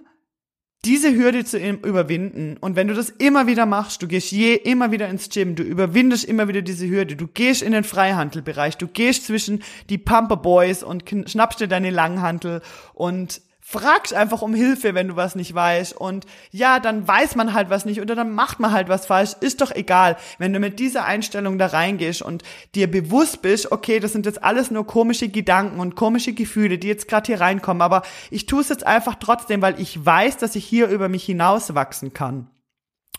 diese 0.85 1.13
Hürde 1.13 1.43
zu 1.43 1.57
überwinden. 1.57 2.57
Und 2.59 2.75
wenn 2.75 2.87
du 2.87 2.93
das 2.93 3.09
immer 3.09 3.47
wieder 3.47 3.65
machst, 3.65 4.01
du 4.01 4.07
gehst 4.07 4.31
je 4.31 4.55
immer 4.55 4.91
wieder 4.91 5.09
ins 5.09 5.29
Gym, 5.29 5.55
du 5.55 5.63
überwindest 5.63 6.23
immer 6.25 6.47
wieder 6.47 6.61
diese 6.61 6.87
Hürde, 6.87 7.15
du 7.15 7.27
gehst 7.27 7.61
in 7.61 7.73
den 7.73 7.83
Freihandelbereich, 7.83 8.77
du 8.77 8.87
gehst 8.87 9.25
zwischen 9.25 9.61
die 9.89 9.97
Pumper 9.97 10.37
Boys 10.37 10.83
und 10.83 11.03
schnappst 11.25 11.59
dir 11.59 11.67
deine 11.67 11.89
Langhantel 11.89 12.61
und 12.93 13.41
fragst 13.61 14.13
einfach 14.13 14.41
um 14.41 14.53
Hilfe, 14.53 14.95
wenn 14.95 15.09
du 15.09 15.15
was 15.15 15.35
nicht 15.35 15.53
weißt. 15.53 15.93
Und 15.95 16.25
ja, 16.51 16.79
dann 16.79 17.07
weiß 17.07 17.35
man 17.35 17.53
halt 17.53 17.69
was 17.69 17.85
nicht 17.85 18.01
oder 18.01 18.15
dann 18.15 18.31
macht 18.31 18.59
man 18.59 18.71
halt 18.71 18.89
was 18.89 19.05
falsch. 19.05 19.35
Ist 19.41 19.61
doch 19.61 19.71
egal. 19.71 20.17
Wenn 20.37 20.53
du 20.53 20.59
mit 20.59 20.79
dieser 20.79 21.05
Einstellung 21.05 21.57
da 21.57 21.67
reingehst 21.67 22.21
und 22.21 22.43
dir 22.75 22.89
bewusst 22.89 23.41
bist, 23.41 23.71
okay, 23.71 23.99
das 23.99 24.13
sind 24.13 24.25
jetzt 24.25 24.43
alles 24.43 24.71
nur 24.71 24.87
komische 24.87 25.29
Gedanken 25.29 25.79
und 25.79 25.95
komische 25.95 26.33
Gefühle, 26.33 26.77
die 26.77 26.87
jetzt 26.87 27.07
gerade 27.07 27.27
hier 27.27 27.41
reinkommen, 27.41 27.81
aber 27.81 28.01
ich 28.31 28.45
tue 28.45 28.61
es 28.61 28.69
jetzt 28.69 28.85
einfach 28.85 29.15
trotzdem, 29.15 29.61
weil 29.61 29.79
ich 29.79 30.03
weiß, 30.03 30.37
dass 30.37 30.55
ich 30.55 30.65
hier 30.65 30.87
über 30.87 31.09
mich 31.09 31.23
hinaus 31.23 31.75
wachsen 31.75 32.13
kann 32.13 32.47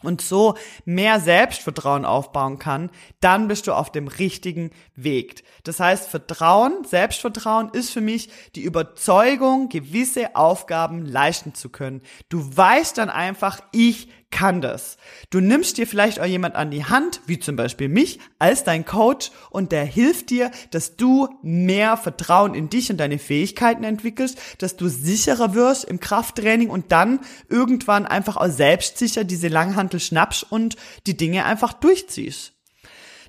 und 0.02 0.20
so 0.20 0.54
mehr 0.84 1.20
Selbstvertrauen 1.20 2.04
aufbauen 2.04 2.58
kann, 2.58 2.90
dann 3.20 3.48
bist 3.48 3.66
du 3.66 3.72
auf 3.72 3.92
dem 3.92 4.08
richtigen 4.08 4.70
Weg. 4.96 5.42
Das 5.64 5.80
heißt, 5.80 6.08
Vertrauen, 6.08 6.84
Selbstvertrauen 6.84 7.70
ist 7.70 7.90
für 7.90 8.00
mich 8.00 8.30
die 8.54 8.62
Überzeugung, 8.62 9.68
gewisse 9.68 10.36
Aufgaben 10.36 11.04
leisten 11.04 11.54
zu 11.54 11.68
können. 11.68 12.02
Du 12.28 12.56
weißt 12.56 12.98
dann 12.98 13.10
einfach, 13.10 13.60
ich 13.72 14.08
kann 14.30 14.60
das. 14.60 14.96
Du 15.30 15.40
nimmst 15.40 15.76
dir 15.76 15.86
vielleicht 15.86 16.20
auch 16.20 16.26
jemand 16.26 16.54
an 16.54 16.70
die 16.70 16.84
Hand, 16.84 17.20
wie 17.26 17.38
zum 17.38 17.56
Beispiel 17.56 17.88
mich, 17.88 18.20
als 18.38 18.64
dein 18.64 18.84
Coach 18.84 19.30
und 19.50 19.72
der 19.72 19.84
hilft 19.84 20.30
dir, 20.30 20.50
dass 20.70 20.96
du 20.96 21.28
mehr 21.42 21.96
Vertrauen 21.96 22.54
in 22.54 22.70
dich 22.70 22.90
und 22.90 22.98
deine 22.98 23.18
Fähigkeiten 23.18 23.84
entwickelst, 23.84 24.38
dass 24.58 24.76
du 24.76 24.88
sicherer 24.88 25.54
wirst 25.54 25.84
im 25.84 26.00
Krafttraining 26.00 26.70
und 26.70 26.92
dann 26.92 27.20
irgendwann 27.48 28.06
einfach 28.06 28.36
auch 28.36 28.48
selbstsicher 28.50 29.24
diese 29.24 29.48
Langhantel 29.48 30.00
schnappst 30.00 30.46
und 30.50 30.76
die 31.06 31.16
Dinge 31.16 31.44
einfach 31.44 31.72
durchziehst. 31.72 32.52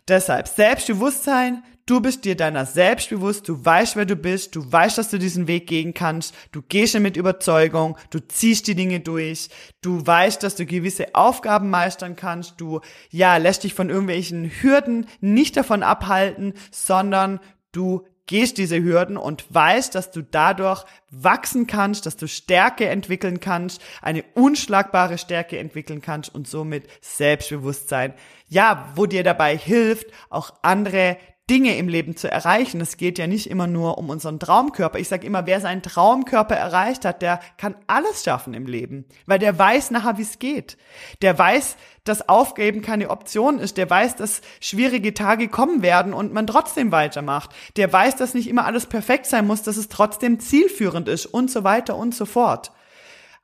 Deshalb 0.07 0.47
Selbstbewusstsein, 0.47 1.63
Du 1.85 1.99
bist 1.99 2.25
dir 2.25 2.35
deiner 2.35 2.65
selbst 2.65 3.09
bewusst, 3.09 3.49
du 3.49 3.65
weißt, 3.65 3.95
wer 3.95 4.05
du 4.05 4.15
bist, 4.15 4.55
du 4.55 4.71
weißt, 4.71 4.97
dass 4.97 5.09
du 5.09 5.17
diesen 5.17 5.47
Weg 5.47 5.67
gehen 5.67 5.93
kannst, 5.93 6.35
du 6.51 6.61
gehst 6.61 6.97
mit 6.99 7.17
Überzeugung, 7.17 7.97
du 8.11 8.19
ziehst 8.19 8.67
die 8.67 8.75
Dinge 8.75 8.99
durch, 8.99 9.49
du 9.81 10.05
weißt, 10.05 10.43
dass 10.43 10.55
du 10.55 10.65
gewisse 10.65 11.15
Aufgaben 11.15 11.69
meistern 11.69 12.15
kannst, 12.15 12.61
du, 12.61 12.81
ja, 13.09 13.37
lässt 13.37 13.63
dich 13.63 13.73
von 13.73 13.89
irgendwelchen 13.89 14.51
Hürden 14.61 15.07
nicht 15.21 15.57
davon 15.57 15.81
abhalten, 15.81 16.53
sondern 16.71 17.39
du 17.71 18.05
gehst 18.27 18.57
diese 18.57 18.81
Hürden 18.81 19.17
und 19.17 19.53
weißt, 19.53 19.93
dass 19.93 20.11
du 20.11 20.23
dadurch 20.23 20.85
wachsen 21.09 21.67
kannst, 21.67 22.05
dass 22.05 22.15
du 22.15 22.27
Stärke 22.27 22.87
entwickeln 22.87 23.41
kannst, 23.41 23.81
eine 24.01 24.23
unschlagbare 24.35 25.17
Stärke 25.17 25.57
entwickeln 25.57 26.01
kannst 26.01 26.33
und 26.33 26.47
somit 26.47 26.87
Selbstbewusstsein. 27.01 28.13
Ja, 28.51 28.91
wo 28.95 29.05
dir 29.05 29.23
dabei 29.23 29.55
hilft, 29.55 30.07
auch 30.29 30.53
andere 30.61 31.15
Dinge 31.49 31.77
im 31.77 31.87
Leben 31.87 32.17
zu 32.17 32.29
erreichen. 32.29 32.81
Es 32.81 32.97
geht 32.97 33.17
ja 33.17 33.25
nicht 33.25 33.49
immer 33.49 33.65
nur 33.65 33.97
um 33.97 34.09
unseren 34.09 34.41
Traumkörper. 34.41 34.99
Ich 34.99 35.07
sage 35.07 35.25
immer, 35.25 35.45
wer 35.45 35.61
seinen 35.61 35.81
Traumkörper 35.81 36.55
erreicht 36.55 37.05
hat, 37.05 37.21
der 37.21 37.39
kann 37.55 37.75
alles 37.87 38.25
schaffen 38.25 38.53
im 38.53 38.65
Leben, 38.65 39.05
weil 39.25 39.39
der 39.39 39.57
weiß 39.57 39.91
nachher, 39.91 40.17
wie 40.17 40.23
es 40.23 40.37
geht. 40.37 40.77
Der 41.21 41.39
weiß, 41.39 41.77
dass 42.03 42.27
Aufgeben 42.27 42.81
keine 42.81 43.09
Option 43.09 43.57
ist. 43.57 43.77
Der 43.77 43.89
weiß, 43.89 44.17
dass 44.17 44.41
schwierige 44.59 45.13
Tage 45.13 45.47
kommen 45.47 45.81
werden 45.81 46.13
und 46.13 46.33
man 46.33 46.45
trotzdem 46.45 46.91
weitermacht. 46.91 47.51
Der 47.77 47.91
weiß, 47.91 48.17
dass 48.17 48.33
nicht 48.33 48.49
immer 48.49 48.65
alles 48.65 48.85
perfekt 48.85 49.27
sein 49.27 49.47
muss, 49.47 49.63
dass 49.63 49.77
es 49.77 49.87
trotzdem 49.87 50.41
zielführend 50.41 51.07
ist 51.07 51.25
und 51.25 51.49
so 51.49 51.63
weiter 51.63 51.95
und 51.95 52.13
so 52.13 52.25
fort. 52.25 52.73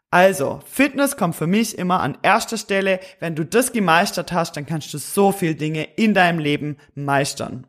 Also, 0.09 0.61
Fitness 0.65 1.17
kommt 1.17 1.35
für 1.35 1.47
mich 1.47 1.77
immer 1.77 1.99
an 1.99 2.17
erster 2.21 2.57
Stelle. 2.57 2.99
Wenn 3.19 3.35
du 3.35 3.45
das 3.45 3.73
gemeistert 3.73 4.31
hast, 4.31 4.55
dann 4.55 4.65
kannst 4.65 4.93
du 4.93 4.97
so 4.97 5.31
viel 5.31 5.55
Dinge 5.55 5.83
in 5.95 6.13
deinem 6.13 6.39
Leben 6.39 6.77
meistern. 6.95 7.67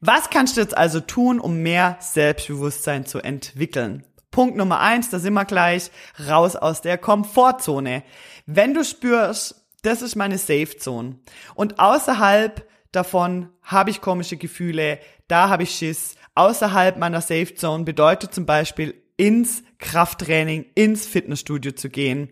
Was 0.00 0.30
kannst 0.30 0.56
du 0.56 0.62
jetzt 0.62 0.76
also 0.76 1.00
tun, 1.00 1.38
um 1.38 1.62
mehr 1.62 1.98
Selbstbewusstsein 2.00 3.04
zu 3.04 3.18
entwickeln? 3.18 4.06
Punkt 4.30 4.56
Nummer 4.56 4.80
eins, 4.80 5.10
da 5.10 5.18
sind 5.18 5.34
wir 5.34 5.44
gleich, 5.44 5.90
raus 6.28 6.56
aus 6.56 6.80
der 6.80 6.98
Komfortzone. 6.98 8.02
Wenn 8.46 8.74
du 8.74 8.84
spürst, 8.84 9.66
das 9.82 10.02
ist 10.02 10.16
meine 10.16 10.38
Safe 10.38 10.76
Zone 10.76 11.18
und 11.54 11.78
außerhalb 11.78 12.66
davon 12.92 13.50
habe 13.62 13.90
ich 13.90 14.00
komische 14.00 14.36
Gefühle, 14.36 14.98
da 15.28 15.48
habe 15.48 15.64
ich 15.64 15.74
Schiss, 15.74 16.14
außerhalb 16.34 16.98
meiner 16.98 17.20
Safe 17.20 17.54
Zone 17.54 17.84
bedeutet 17.84 18.34
zum 18.34 18.46
Beispiel 18.46 19.02
ins 19.18 19.62
Krafttraining, 19.78 20.64
ins 20.74 21.06
Fitnessstudio 21.06 21.72
zu 21.72 21.90
gehen, 21.90 22.30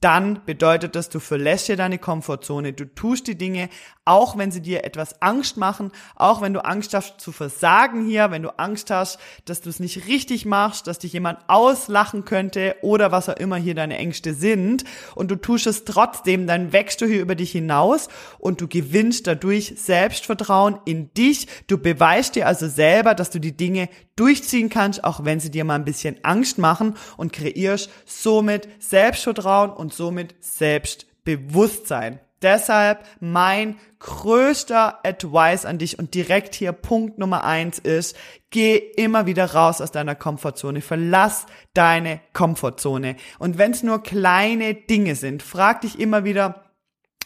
dann 0.00 0.44
bedeutet 0.44 0.94
das, 0.94 1.08
du 1.08 1.18
verlässt 1.18 1.68
dir 1.68 1.76
deine 1.76 1.98
Komfortzone, 1.98 2.74
du 2.74 2.84
tust 2.84 3.26
die 3.26 3.38
Dinge, 3.38 3.70
auch 4.06 4.38
wenn 4.38 4.50
sie 4.50 4.62
dir 4.62 4.84
etwas 4.84 5.20
Angst 5.20 5.56
machen, 5.56 5.90
auch 6.14 6.40
wenn 6.40 6.54
du 6.54 6.64
Angst 6.64 6.94
hast 6.94 7.20
zu 7.20 7.32
versagen 7.32 8.06
hier, 8.06 8.30
wenn 8.30 8.42
du 8.42 8.58
Angst 8.58 8.90
hast, 8.90 9.18
dass 9.44 9.60
du 9.60 9.68
es 9.68 9.80
nicht 9.80 10.06
richtig 10.06 10.46
machst, 10.46 10.86
dass 10.86 11.00
dich 11.00 11.12
jemand 11.12 11.40
auslachen 11.48 12.24
könnte 12.24 12.76
oder 12.82 13.12
was 13.12 13.28
auch 13.28 13.36
immer 13.36 13.56
hier 13.56 13.74
deine 13.74 13.98
Ängste 13.98 14.32
sind 14.32 14.84
und 15.14 15.30
du 15.30 15.36
tust 15.36 15.66
es 15.66 15.84
trotzdem, 15.84 16.46
dann 16.46 16.72
wächst 16.72 17.00
du 17.00 17.06
hier 17.06 17.20
über 17.20 17.34
dich 17.34 17.50
hinaus 17.50 18.08
und 18.38 18.60
du 18.60 18.68
gewinnst 18.68 19.26
dadurch 19.26 19.74
Selbstvertrauen 19.76 20.78
in 20.84 21.12
dich, 21.14 21.48
du 21.66 21.76
beweist 21.76 22.36
dir 22.36 22.46
also 22.46 22.68
selber, 22.68 23.14
dass 23.14 23.30
du 23.30 23.40
die 23.40 23.56
Dinge 23.56 23.88
durchziehen 24.14 24.70
kannst, 24.70 25.04
auch 25.04 25.24
wenn 25.24 25.40
sie 25.40 25.50
dir 25.50 25.64
mal 25.64 25.74
ein 25.74 25.84
bisschen 25.84 26.16
Angst 26.22 26.58
machen 26.58 26.94
und 27.16 27.32
kreierst 27.32 27.90
somit 28.04 28.68
Selbstvertrauen 28.78 29.70
und 29.70 29.92
somit 29.92 30.36
Selbstbewusstsein. 30.40 32.20
Deshalb 32.46 33.04
mein 33.18 33.76
größter 33.98 35.00
Advice 35.04 35.64
an 35.64 35.78
dich 35.78 35.98
und 35.98 36.14
direkt 36.14 36.54
hier 36.54 36.70
Punkt 36.70 37.18
Nummer 37.18 37.42
eins 37.42 37.80
ist, 37.80 38.16
geh 38.50 38.76
immer 38.76 39.26
wieder 39.26 39.46
raus 39.46 39.80
aus 39.80 39.90
deiner 39.90 40.14
Komfortzone, 40.14 40.80
verlass 40.80 41.46
deine 41.74 42.20
Komfortzone. 42.34 43.16
Und 43.40 43.58
wenn 43.58 43.72
es 43.72 43.82
nur 43.82 44.00
kleine 44.00 44.74
Dinge 44.74 45.16
sind, 45.16 45.42
frag 45.42 45.80
dich 45.80 45.98
immer 45.98 46.22
wieder, 46.22 46.62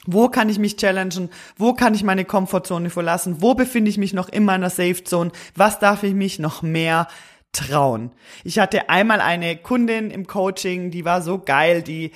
wo 0.07 0.31
kann 0.31 0.49
ich 0.49 0.59
mich 0.59 0.79
challengen? 0.79 1.29
Wo 1.55 1.75
kann 1.75 1.93
ich 1.93 2.03
meine 2.03 2.25
Komfortzone 2.25 2.89
verlassen? 2.89 3.43
Wo 3.43 3.53
befinde 3.53 3.91
ich 3.91 3.99
mich 3.99 4.15
noch 4.15 4.31
in 4.31 4.47
meiner 4.47 4.71
Safe 4.71 5.05
Zone? 5.05 5.33
Was 5.55 5.81
darf 5.81 6.03
ich 6.03 6.15
mich 6.15 6.39
noch 6.39 6.63
mehr 6.63 7.09
trauen? 7.53 8.13
Ich 8.43 8.59
hatte 8.59 8.89
einmal 8.89 9.21
eine 9.21 9.59
Kundin 9.59 10.11
im 10.11 10.27
Coaching, 10.27 10.91
die 10.91 11.05
war 11.05 11.21
so 11.21 11.41
geil, 11.41 11.83
die 11.83 12.13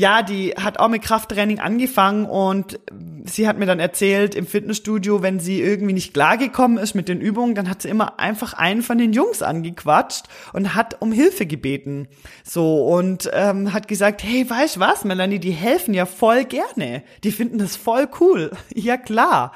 ja, 0.00 0.22
die 0.22 0.52
hat 0.52 0.78
auch 0.78 0.88
mit 0.88 1.02
Krafttraining 1.02 1.60
angefangen 1.60 2.24
und 2.24 2.80
sie 3.26 3.46
hat 3.46 3.58
mir 3.58 3.66
dann 3.66 3.80
erzählt 3.80 4.34
im 4.34 4.46
Fitnessstudio, 4.46 5.20
wenn 5.20 5.40
sie 5.40 5.60
irgendwie 5.60 5.92
nicht 5.92 6.14
klargekommen 6.14 6.78
ist 6.78 6.94
mit 6.94 7.06
den 7.06 7.20
Übungen, 7.20 7.54
dann 7.54 7.68
hat 7.68 7.82
sie 7.82 7.90
immer 7.90 8.18
einfach 8.18 8.54
einen 8.54 8.80
von 8.82 8.96
den 8.96 9.12
Jungs 9.12 9.42
angequatscht 9.42 10.24
und 10.54 10.74
hat 10.74 11.02
um 11.02 11.12
Hilfe 11.12 11.44
gebeten. 11.44 12.08
So 12.44 12.86
und 12.86 13.28
ähm, 13.34 13.74
hat 13.74 13.88
gesagt, 13.88 14.24
hey, 14.24 14.48
weißt 14.48 14.80
was, 14.80 15.04
Melanie, 15.04 15.38
die 15.38 15.50
helfen 15.50 15.92
ja 15.92 16.06
voll 16.06 16.46
gerne. 16.46 17.02
Die 17.22 17.30
finden 17.30 17.58
das 17.58 17.76
voll 17.76 18.08
cool. 18.20 18.52
ja 18.74 18.96
klar. 18.96 19.52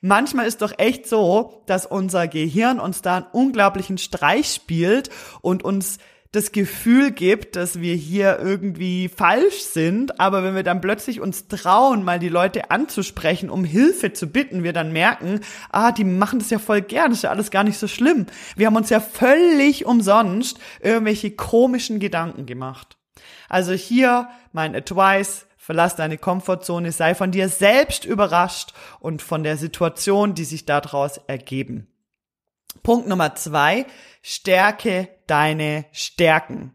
Manchmal 0.00 0.46
ist 0.46 0.62
doch 0.62 0.74
echt 0.78 1.08
so, 1.08 1.64
dass 1.66 1.86
unser 1.86 2.28
Gehirn 2.28 2.78
uns 2.78 3.02
da 3.02 3.16
einen 3.16 3.26
unglaublichen 3.32 3.98
Streich 3.98 4.46
spielt 4.54 5.10
und 5.40 5.64
uns 5.64 5.98
das 6.32 6.52
Gefühl 6.52 7.10
gibt, 7.10 7.56
dass 7.56 7.80
wir 7.80 7.94
hier 7.94 8.38
irgendwie 8.38 9.08
falsch 9.08 9.62
sind, 9.62 10.20
aber 10.20 10.42
wenn 10.42 10.54
wir 10.54 10.62
dann 10.62 10.82
plötzlich 10.82 11.20
uns 11.20 11.48
trauen, 11.48 12.04
mal 12.04 12.18
die 12.18 12.28
Leute 12.28 12.70
anzusprechen, 12.70 13.48
um 13.48 13.64
Hilfe 13.64 14.12
zu 14.12 14.26
bitten, 14.26 14.62
wir 14.62 14.74
dann 14.74 14.92
merken, 14.92 15.40
ah, 15.70 15.90
die 15.90 16.04
machen 16.04 16.38
das 16.38 16.50
ja 16.50 16.58
voll 16.58 16.82
gern, 16.82 17.12
ist 17.12 17.22
ja 17.22 17.30
alles 17.30 17.50
gar 17.50 17.64
nicht 17.64 17.78
so 17.78 17.88
schlimm. 17.88 18.26
Wir 18.56 18.66
haben 18.66 18.76
uns 18.76 18.90
ja 18.90 19.00
völlig 19.00 19.86
umsonst 19.86 20.58
irgendwelche 20.80 21.30
komischen 21.30 21.98
Gedanken 21.98 22.44
gemacht. 22.44 22.98
Also 23.48 23.72
hier 23.72 24.28
mein 24.52 24.76
Advice, 24.76 25.46
verlass 25.56 25.96
deine 25.96 26.18
Komfortzone, 26.18 26.92
sei 26.92 27.14
von 27.14 27.30
dir 27.30 27.48
selbst 27.48 28.04
überrascht 28.04 28.74
und 29.00 29.22
von 29.22 29.42
der 29.42 29.56
Situation, 29.56 30.34
die 30.34 30.44
sich 30.44 30.66
daraus 30.66 31.18
ergeben. 31.26 31.86
Punkt 32.82 33.08
Nummer 33.08 33.34
zwei, 33.34 33.86
stärke 34.22 35.08
deine 35.26 35.86
Stärken. 35.92 36.74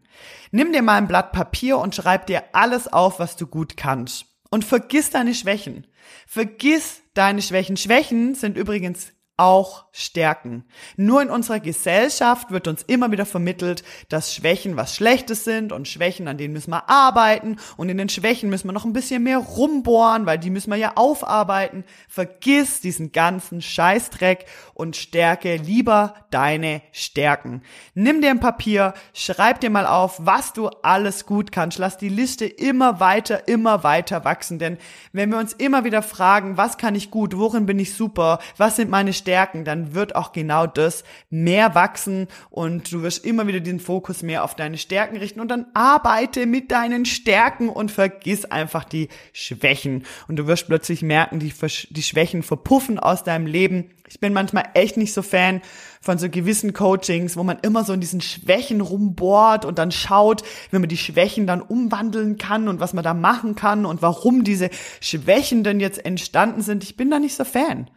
Nimm 0.50 0.72
dir 0.72 0.82
mal 0.82 0.98
ein 0.98 1.08
Blatt 1.08 1.32
Papier 1.32 1.78
und 1.78 1.94
schreib 1.94 2.26
dir 2.26 2.44
alles 2.52 2.92
auf, 2.92 3.18
was 3.18 3.36
du 3.36 3.46
gut 3.46 3.76
kannst. 3.76 4.26
Und 4.50 4.64
vergiss 4.64 5.10
deine 5.10 5.34
Schwächen. 5.34 5.86
Vergiss 6.26 7.02
deine 7.14 7.42
Schwächen. 7.42 7.76
Schwächen 7.76 8.34
sind 8.34 8.56
übrigens 8.56 9.13
auch 9.36 9.86
stärken. 9.90 10.64
Nur 10.96 11.20
in 11.20 11.30
unserer 11.30 11.58
Gesellschaft 11.58 12.52
wird 12.52 12.68
uns 12.68 12.82
immer 12.82 13.10
wieder 13.10 13.26
vermittelt, 13.26 13.82
dass 14.08 14.32
Schwächen 14.32 14.76
was 14.76 14.94
Schlechtes 14.94 15.42
sind 15.42 15.72
und 15.72 15.88
Schwächen, 15.88 16.28
an 16.28 16.38
denen 16.38 16.52
müssen 16.52 16.70
wir 16.70 16.88
arbeiten 16.88 17.56
und 17.76 17.88
in 17.88 17.98
den 17.98 18.08
Schwächen 18.08 18.48
müssen 18.48 18.68
wir 18.68 18.72
noch 18.72 18.84
ein 18.84 18.92
bisschen 18.92 19.24
mehr 19.24 19.38
rumbohren, 19.38 20.26
weil 20.26 20.38
die 20.38 20.50
müssen 20.50 20.70
wir 20.70 20.76
ja 20.76 20.92
aufarbeiten. 20.94 21.84
Vergiss 22.08 22.80
diesen 22.80 23.10
ganzen 23.10 23.60
Scheißdreck 23.60 24.46
und 24.74 24.94
stärke 24.94 25.56
lieber 25.56 26.14
deine 26.30 26.82
Stärken. 26.92 27.62
Nimm 27.94 28.20
dir 28.20 28.30
ein 28.30 28.40
Papier, 28.40 28.94
schreib 29.14 29.60
dir 29.60 29.70
mal 29.70 29.86
auf, 29.86 30.18
was 30.24 30.52
du 30.52 30.68
alles 30.68 31.26
gut 31.26 31.50
kannst. 31.50 31.78
Lass 31.78 31.98
die 31.98 32.08
Liste 32.08 32.44
immer 32.44 33.00
weiter, 33.00 33.48
immer 33.48 33.82
weiter 33.82 34.24
wachsen, 34.24 34.60
denn 34.60 34.78
wenn 35.12 35.30
wir 35.30 35.38
uns 35.38 35.52
immer 35.52 35.84
wieder 35.84 36.02
fragen, 36.02 36.56
was 36.56 36.78
kann 36.78 36.94
ich 36.94 37.10
gut, 37.10 37.36
worin 37.36 37.66
bin 37.66 37.80
ich 37.80 37.94
super, 37.94 38.38
was 38.56 38.76
sind 38.76 38.90
meine 38.90 39.12
stärken, 39.24 39.64
dann 39.64 39.94
wird 39.94 40.16
auch 40.16 40.32
genau 40.32 40.66
das 40.66 41.02
mehr 41.30 41.74
wachsen 41.74 42.28
und 42.50 42.92
du 42.92 43.02
wirst 43.02 43.24
immer 43.24 43.46
wieder 43.46 43.60
den 43.60 43.80
Fokus 43.80 44.22
mehr 44.22 44.44
auf 44.44 44.54
deine 44.54 44.76
Stärken 44.76 45.16
richten 45.16 45.40
und 45.40 45.48
dann 45.48 45.66
arbeite 45.72 46.44
mit 46.44 46.70
deinen 46.70 47.06
Stärken 47.06 47.70
und 47.70 47.90
vergiss 47.90 48.44
einfach 48.44 48.84
die 48.84 49.08
Schwächen 49.32 50.04
und 50.28 50.36
du 50.36 50.46
wirst 50.46 50.66
plötzlich 50.66 51.00
merken, 51.00 51.38
die, 51.38 51.52
die 51.90 52.02
Schwächen 52.02 52.42
verpuffen 52.42 52.98
aus 52.98 53.24
deinem 53.24 53.46
Leben. 53.46 53.90
Ich 54.06 54.20
bin 54.20 54.34
manchmal 54.34 54.64
echt 54.74 54.98
nicht 54.98 55.14
so 55.14 55.22
Fan 55.22 55.62
von 56.02 56.18
so 56.18 56.28
gewissen 56.28 56.74
Coachings, 56.74 57.38
wo 57.38 57.42
man 57.42 57.58
immer 57.62 57.84
so 57.84 57.94
in 57.94 58.00
diesen 58.00 58.20
Schwächen 58.20 58.82
rumbohrt 58.82 59.64
und 59.64 59.78
dann 59.78 59.90
schaut, 59.90 60.42
wie 60.70 60.78
man 60.78 60.90
die 60.90 60.98
Schwächen 60.98 61.46
dann 61.46 61.62
umwandeln 61.62 62.36
kann 62.36 62.68
und 62.68 62.80
was 62.80 62.92
man 62.92 63.02
da 63.02 63.14
machen 63.14 63.54
kann 63.54 63.86
und 63.86 64.02
warum 64.02 64.44
diese 64.44 64.68
Schwächen 65.00 65.64
denn 65.64 65.80
jetzt 65.80 66.04
entstanden 66.04 66.60
sind. 66.60 66.84
Ich 66.84 66.96
bin 66.96 67.10
da 67.10 67.18
nicht 67.18 67.34
so 67.34 67.44
Fan. 67.44 67.88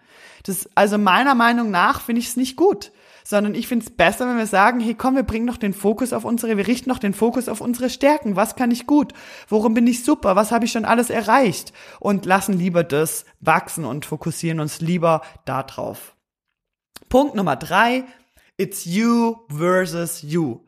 Das, 0.48 0.70
also 0.76 0.98
meiner 0.98 1.36
Meinung 1.36 1.72
nach 1.72 2.02
finde 2.02 2.22
ich 2.22 2.30
es 2.30 2.38
nicht 2.38 2.56
gut, 2.56 2.94
sondern 3.26 3.54
ich 3.54 3.68
finde 3.68 3.86
es 3.86 3.92
besser, 3.92 4.28
wenn 4.30 4.38
wir 4.38 4.48
sagen, 4.48 4.80
hey 4.80 4.96
komm, 4.96 5.16
wir 5.16 5.24
bringen 5.24 5.46
noch 5.46 5.58
den 5.58 5.74
Fokus 5.74 6.14
auf 6.14 6.24
unsere, 6.24 6.56
wir 6.56 6.68
richten 6.68 6.90
noch 6.90 7.00
den 7.00 7.14
Fokus 7.14 7.50
auf 7.50 7.60
unsere 7.60 7.90
Stärken. 7.90 8.38
Was 8.38 8.56
kann 8.56 8.72
ich 8.72 8.88
gut? 8.88 9.14
Worum 9.50 9.74
bin 9.74 9.86
ich 9.86 10.06
super? 10.06 10.38
Was 10.38 10.54
habe 10.54 10.64
ich 10.64 10.72
schon 10.72 10.86
alles 10.86 11.10
erreicht? 11.10 11.74
Und 12.00 12.26
lassen 12.26 12.54
lieber 12.54 12.86
das 12.86 13.26
wachsen 13.42 13.84
und 13.84 14.06
fokussieren 14.06 14.62
uns 14.62 14.80
lieber 14.80 15.22
darauf. 15.44 16.16
Punkt 17.10 17.36
Nummer 17.36 17.58
drei, 17.58 18.06
it's 18.56 18.86
you 18.86 19.36
versus 19.50 20.22
you. 20.22 20.62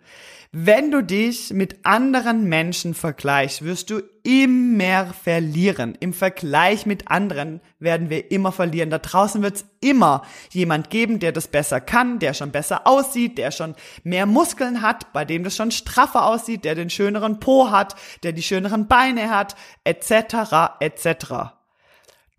Wenn 0.51 0.89
du 0.89 1.03
dich 1.03 1.53
mit 1.53 1.85
anderen 1.85 2.45
Menschen 2.45 2.95
vergleichst, 2.95 3.63
wirst 3.63 3.91
du 3.91 4.01
immer 4.23 5.13
verlieren. 5.13 5.95
Im 5.99 6.11
Vergleich 6.11 6.87
mit 6.87 7.11
anderen 7.11 7.61
werden 7.77 8.09
wir 8.09 8.31
immer 8.31 8.51
verlieren. 8.51 8.89
Da 8.89 8.97
draußen 8.97 9.43
wird 9.43 9.57
es 9.57 9.65
immer 9.79 10.23
jemand 10.49 10.89
geben, 10.89 11.19
der 11.19 11.33
das 11.33 11.49
besser 11.49 11.79
kann, 11.79 12.17
der 12.17 12.33
schon 12.33 12.51
besser 12.51 12.87
aussieht, 12.87 13.37
der 13.37 13.51
schon 13.51 13.75
mehr 14.03 14.25
Muskeln 14.25 14.81
hat, 14.81 15.13
bei 15.13 15.23
dem 15.23 15.43
das 15.43 15.55
schon 15.55 15.69
straffer 15.69 16.25
aussieht, 16.25 16.65
der 16.65 16.73
den 16.73 16.89
schöneren 16.89 17.39
Po 17.39 17.69
hat, 17.69 17.95
der 18.23 18.31
die 18.33 18.41
schöneren 18.41 18.87
Beine 18.87 19.29
hat, 19.29 19.55
etc. 19.83 20.79
etc. 20.79 21.58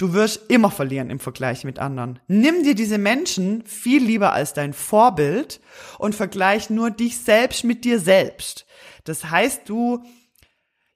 Du 0.00 0.14
wirst 0.14 0.50
immer 0.50 0.71
verlieren 0.71 1.11
im 1.11 1.21
Vergleich 1.21 1.62
mit 1.64 1.78
anderen. 1.78 2.21
Nimm 2.26 2.62
dir 2.62 2.75
diese 2.75 2.97
Menschen 2.97 3.66
viel 3.66 4.02
lieber 4.02 4.33
als 4.33 4.54
dein 4.54 4.73
Vorbild 4.73 5.61
und 5.99 6.14
vergleich 6.14 6.71
nur 6.71 6.90
dich 6.90 7.19
selbst 7.19 7.64
mit 7.64 7.85
dir 7.85 8.00
selbst. 8.00 8.64
Das 9.04 9.26
heißt, 9.30 9.69
du, 9.69 10.02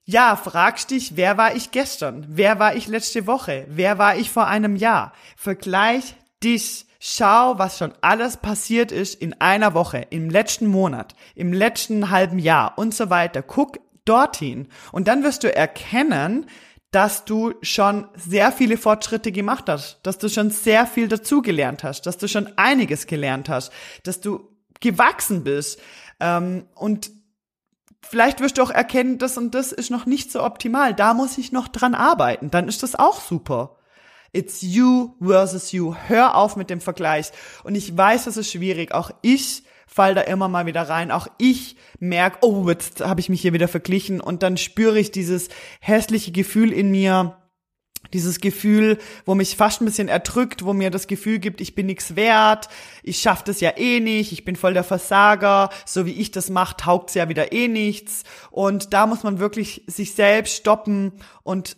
ja, 0.06 0.36
fragst 0.36 0.90
dich, 0.90 1.18
wer 1.18 1.36
war 1.36 1.54
ich 1.54 1.70
gestern? 1.70 2.24
Wer 2.30 2.58
war 2.58 2.76
ich 2.76 2.86
letzte 2.86 3.26
Woche? 3.26 3.66
Wer 3.68 3.98
war 3.98 4.16
ich 4.16 4.30
vor 4.30 4.46
einem 4.46 4.74
Jahr? 4.74 5.12
Vergleich 5.36 6.14
dich. 6.42 6.86
Schau, 6.98 7.58
was 7.58 7.76
schon 7.76 7.92
alles 8.00 8.38
passiert 8.38 8.90
ist 8.90 9.16
in 9.16 9.38
einer 9.38 9.74
Woche, 9.74 10.06
im 10.08 10.30
letzten 10.30 10.66
Monat, 10.66 11.14
im 11.34 11.52
letzten 11.52 12.08
halben 12.08 12.38
Jahr 12.38 12.78
und 12.78 12.94
so 12.94 13.10
weiter. 13.10 13.42
Guck 13.42 13.80
dorthin. 14.06 14.68
Und 14.92 15.08
dann 15.08 15.22
wirst 15.22 15.44
du 15.44 15.54
erkennen, 15.54 16.46
dass 16.94 17.24
du 17.24 17.54
schon 17.60 18.06
sehr 18.14 18.52
viele 18.52 18.76
Fortschritte 18.76 19.32
gemacht 19.32 19.64
hast, 19.68 19.98
dass 20.04 20.18
du 20.18 20.28
schon 20.28 20.50
sehr 20.50 20.86
viel 20.86 21.08
dazugelernt 21.08 21.82
hast, 21.82 22.02
dass 22.02 22.18
du 22.18 22.28
schon 22.28 22.56
einiges 22.56 23.08
gelernt 23.08 23.48
hast, 23.48 23.72
dass 24.04 24.20
du 24.20 24.48
gewachsen 24.80 25.42
bist 25.42 25.80
ähm, 26.20 26.66
und 26.76 27.10
vielleicht 28.00 28.40
wirst 28.40 28.58
du 28.58 28.62
auch 28.62 28.70
erkennen, 28.70 29.18
das 29.18 29.36
und 29.36 29.56
das 29.56 29.72
ist 29.72 29.90
noch 29.90 30.06
nicht 30.06 30.30
so 30.30 30.44
optimal, 30.44 30.94
da 30.94 31.14
muss 31.14 31.36
ich 31.36 31.50
noch 31.50 31.66
dran 31.66 31.96
arbeiten, 31.96 32.52
dann 32.52 32.68
ist 32.68 32.84
das 32.84 32.94
auch 32.94 33.20
super. 33.20 33.76
It's 34.32 34.62
you 34.62 35.14
versus 35.20 35.72
you. 35.72 35.94
Hör 36.08 36.36
auf 36.36 36.56
mit 36.56 36.68
dem 36.68 36.80
Vergleich. 36.80 37.30
Und 37.62 37.76
ich 37.76 37.96
weiß, 37.96 38.24
das 38.24 38.36
ist 38.36 38.50
schwierig. 38.50 38.92
Auch 38.92 39.12
ich 39.22 39.62
fall 39.94 40.16
da 40.16 40.22
immer 40.22 40.48
mal 40.48 40.66
wieder 40.66 40.82
rein. 40.82 41.12
Auch 41.12 41.28
ich 41.38 41.76
merke, 42.00 42.38
oh, 42.40 42.68
jetzt 42.68 43.00
habe 43.00 43.20
ich 43.20 43.28
mich 43.28 43.40
hier 43.40 43.52
wieder 43.52 43.68
verglichen 43.68 44.20
und 44.20 44.42
dann 44.42 44.56
spüre 44.56 44.98
ich 44.98 45.12
dieses 45.12 45.50
hässliche 45.80 46.32
Gefühl 46.32 46.72
in 46.72 46.90
mir, 46.90 47.36
dieses 48.12 48.40
Gefühl, 48.40 48.98
wo 49.24 49.36
mich 49.36 49.54
fast 49.54 49.80
ein 49.80 49.84
bisschen 49.84 50.08
erdrückt, 50.08 50.64
wo 50.64 50.72
mir 50.72 50.90
das 50.90 51.06
Gefühl 51.06 51.38
gibt, 51.38 51.60
ich 51.60 51.76
bin 51.76 51.86
nichts 51.86 52.16
wert, 52.16 52.68
ich 53.04 53.20
schaff 53.20 53.44
das 53.44 53.60
ja 53.60 53.76
eh 53.76 54.00
nicht, 54.00 54.32
ich 54.32 54.44
bin 54.44 54.56
voll 54.56 54.74
der 54.74 54.82
Versager, 54.82 55.70
so 55.86 56.06
wie 56.06 56.20
ich 56.20 56.32
das 56.32 56.50
mache, 56.50 56.76
taugt's 56.76 57.14
ja 57.14 57.28
wieder 57.28 57.52
eh 57.52 57.68
nichts. 57.68 58.24
Und 58.50 58.94
da 58.94 59.06
muss 59.06 59.22
man 59.22 59.38
wirklich 59.38 59.84
sich 59.86 60.14
selbst 60.14 60.56
stoppen 60.56 61.12
und 61.44 61.76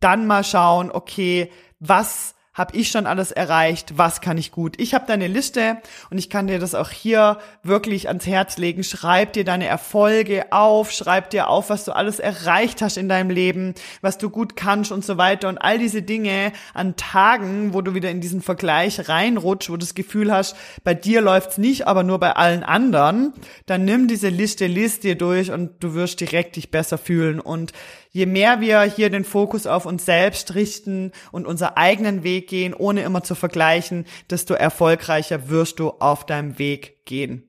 dann 0.00 0.26
mal 0.26 0.44
schauen, 0.44 0.90
okay, 0.90 1.50
was 1.80 2.34
habe 2.54 2.76
ich 2.76 2.88
schon 2.88 3.06
alles 3.06 3.32
erreicht, 3.32 3.98
was 3.98 4.20
kann 4.20 4.38
ich 4.38 4.52
gut. 4.52 4.80
Ich 4.80 4.94
habe 4.94 5.06
deine 5.06 5.26
Liste 5.26 5.78
und 6.08 6.18
ich 6.18 6.30
kann 6.30 6.46
dir 6.46 6.60
das 6.60 6.74
auch 6.76 6.90
hier 6.90 7.38
wirklich 7.64 8.06
ans 8.06 8.26
Herz 8.26 8.56
legen. 8.58 8.84
Schreib 8.84 9.32
dir 9.32 9.44
deine 9.44 9.66
Erfolge 9.66 10.52
auf, 10.52 10.92
schreib 10.92 11.30
dir 11.30 11.48
auf, 11.48 11.68
was 11.68 11.84
du 11.84 11.92
alles 11.92 12.20
erreicht 12.20 12.80
hast 12.80 12.96
in 12.96 13.08
deinem 13.08 13.30
Leben, 13.30 13.74
was 14.00 14.18
du 14.18 14.30
gut 14.30 14.54
kannst 14.54 14.92
und 14.92 15.04
so 15.04 15.18
weiter 15.18 15.48
und 15.48 15.58
all 15.58 15.78
diese 15.78 16.02
Dinge 16.02 16.52
an 16.74 16.94
Tagen, 16.96 17.74
wo 17.74 17.82
du 17.82 17.94
wieder 17.94 18.10
in 18.10 18.20
diesen 18.20 18.40
Vergleich 18.40 19.08
reinrutschst, 19.08 19.68
wo 19.68 19.74
du 19.74 19.80
das 19.80 19.94
Gefühl 19.94 20.32
hast, 20.32 20.56
bei 20.84 20.94
dir 20.94 21.20
läuft's 21.20 21.58
nicht, 21.58 21.88
aber 21.88 22.04
nur 22.04 22.20
bei 22.20 22.36
allen 22.36 22.62
anderen, 22.62 23.32
dann 23.66 23.84
nimm 23.84 24.06
diese 24.06 24.28
Liste, 24.28 24.68
liest 24.68 25.02
dir 25.02 25.16
durch 25.16 25.50
und 25.50 25.82
du 25.82 25.94
wirst 25.94 26.20
direkt 26.20 26.54
dich 26.54 26.70
besser 26.70 26.98
fühlen 26.98 27.40
und 27.40 27.72
je 28.14 28.26
mehr 28.26 28.60
wir 28.60 28.82
hier 28.82 29.10
den 29.10 29.24
Fokus 29.24 29.66
auf 29.66 29.84
uns 29.84 30.06
selbst 30.06 30.54
richten 30.54 31.10
und 31.32 31.46
unser 31.46 31.76
eigenen 31.76 32.22
Weg 32.22 32.48
gehen, 32.48 32.72
ohne 32.72 33.02
immer 33.02 33.24
zu 33.24 33.34
vergleichen, 33.34 34.06
desto 34.30 34.54
erfolgreicher 34.54 35.50
wirst 35.50 35.80
du 35.80 35.90
auf 35.90 36.24
deinem 36.24 36.58
Weg 36.58 37.04
gehen. 37.04 37.48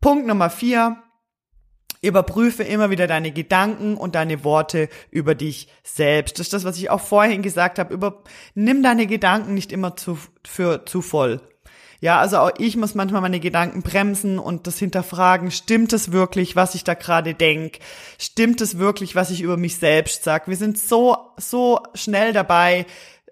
Punkt 0.00 0.26
Nummer 0.26 0.50
vier. 0.50 1.02
Überprüfe 2.02 2.62
immer 2.62 2.90
wieder 2.90 3.06
deine 3.06 3.32
Gedanken 3.32 3.96
und 3.96 4.14
deine 4.14 4.44
Worte 4.44 4.90
über 5.10 5.34
dich 5.34 5.68
selbst. 5.82 6.38
Das 6.38 6.46
ist 6.48 6.52
das, 6.52 6.64
was 6.64 6.76
ich 6.76 6.90
auch 6.90 7.00
vorhin 7.00 7.40
gesagt 7.40 7.78
habe. 7.78 7.92
Über, 7.92 8.22
nimm 8.54 8.82
deine 8.82 9.06
Gedanken 9.06 9.54
nicht 9.54 9.72
immer 9.72 9.96
zu, 9.96 10.18
für 10.44 10.84
zu 10.84 11.00
voll. 11.00 11.40
Ja, 12.00 12.20
also 12.20 12.38
auch 12.38 12.50
ich 12.58 12.76
muss 12.76 12.94
manchmal 12.94 13.22
meine 13.22 13.40
Gedanken 13.40 13.82
bremsen 13.82 14.38
und 14.38 14.66
das 14.66 14.78
hinterfragen. 14.78 15.50
Stimmt 15.50 15.92
es 15.92 16.12
wirklich, 16.12 16.56
was 16.56 16.74
ich 16.74 16.84
da 16.84 16.94
gerade 16.94 17.34
denk? 17.34 17.78
Stimmt 18.18 18.60
es 18.60 18.78
wirklich, 18.78 19.14
was 19.16 19.30
ich 19.30 19.40
über 19.40 19.56
mich 19.56 19.76
selbst 19.76 20.24
sag? 20.24 20.48
Wir 20.48 20.56
sind 20.56 20.78
so, 20.78 21.16
so 21.36 21.80
schnell 21.94 22.32
dabei, 22.32 22.86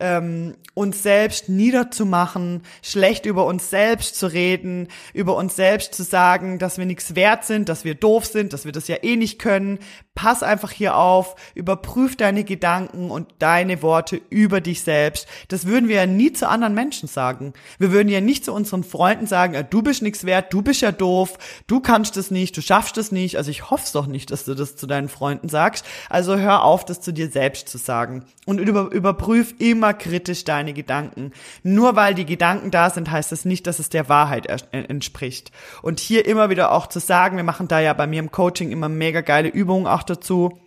ähm, 0.05 0.55
uns 0.75 1.03
selbst 1.03 1.49
niederzumachen, 1.49 2.63
schlecht 2.83 3.25
über 3.25 3.47
uns 3.47 3.71
selbst 3.71 4.17
zu 4.17 4.27
reden, 4.27 4.89
über 5.15 5.37
uns 5.37 5.57
selbst 5.57 5.95
zu 5.95 6.03
sagen, 6.03 6.59
dass 6.59 6.77
wir 6.77 6.85
nichts 6.85 7.15
wert 7.15 7.45
sind, 7.45 7.69
dass 7.69 7.85
wir 7.85 7.95
doof 7.95 8.27
sind, 8.27 8.53
dass 8.53 8.67
wir 8.67 8.73
das 8.73 8.89
ja 8.89 8.97
eh 9.03 9.17
nicht 9.17 9.39
können. 9.39 9.79
Pass 10.15 10.43
einfach 10.43 10.71
hier 10.71 10.97
auf, 10.97 11.37
überprüf 11.55 12.17
deine 12.17 12.45
Gedanken 12.45 13.11
und 13.11 13.29
deine 13.39 13.83
Worte 13.83 14.21
über 14.31 14.61
dich 14.61 14.83
selbst. 14.83 15.27
Das 15.49 15.67
würden 15.67 15.89
wir 15.89 15.97
ja 15.97 16.07
nie 16.07 16.33
zu 16.33 16.49
anderen 16.49 16.75
Menschen 16.75 17.09
sagen. 17.09 17.55
Wir 17.79 17.91
würden 17.91 18.09
ja 18.09 18.21
nicht 18.21 18.45
zu 18.45 18.53
unseren 18.53 18.85
Freunden 18.85 19.27
sagen, 19.27 19.57
du 19.71 19.83
bist 19.83 20.03
nichts 20.03 20.25
wert, 20.25 20.53
du 20.53 20.63
bist 20.63 20.83
ja 20.83 20.93
doof, 20.93 21.39
du 21.67 21.81
kannst 21.81 22.17
es 22.17 22.31
nicht, 22.31 22.57
du 22.57 22.61
schaffst 22.61 22.99
es 22.99 23.11
nicht. 23.11 23.37
Also 23.39 23.51
ich 23.51 23.71
hoffe 23.71 23.87
doch 23.93 24.07
nicht, 24.07 24.31
dass 24.31 24.45
du 24.45 24.55
das 24.55 24.77
zu 24.77 24.87
deinen 24.87 25.09
Freunden 25.09 25.49
sagst. 25.49 25.87
Also 26.11 26.37
hör 26.37 26.63
auf, 26.65 26.85
das 26.85 27.01
zu 27.01 27.13
dir 27.13 27.31
selbst 27.31 27.69
zu 27.69 27.79
sagen. 27.79 28.25
Und 28.47 28.59
über, 28.59 28.91
überprüf 28.93 29.55
immer 29.59 29.94
kritisch 29.95 30.45
deine 30.45 30.73
Gedanken. 30.73 31.33
Nur 31.63 31.97
weil 31.97 32.15
die 32.15 32.27
Gedanken 32.27 32.71
da 32.71 32.91
sind, 32.91 33.11
heißt 33.11 33.33
das 33.33 33.45
nicht, 33.45 33.67
dass 33.67 33.79
es 33.79 33.89
der 33.89 34.09
Wahrheit 34.09 34.47
entspricht. 34.73 35.53
Und 35.83 36.01
hier 36.01 36.27
immer 36.27 36.51
wieder 36.51 36.73
auch 36.73 36.87
zu 36.87 37.01
sagen, 37.01 37.37
wir 37.37 37.45
machen 37.45 37.69
da 37.69 37.81
ja 37.81 37.93
bei 37.93 38.07
mir 38.07 38.21
im 38.21 38.31
Coaching 38.31 38.71
immer 38.71 38.89
mega 38.89 39.21
geile 39.21 39.49
Übungen 39.49 39.87
auch 39.87 40.03
dazu, 40.03 40.59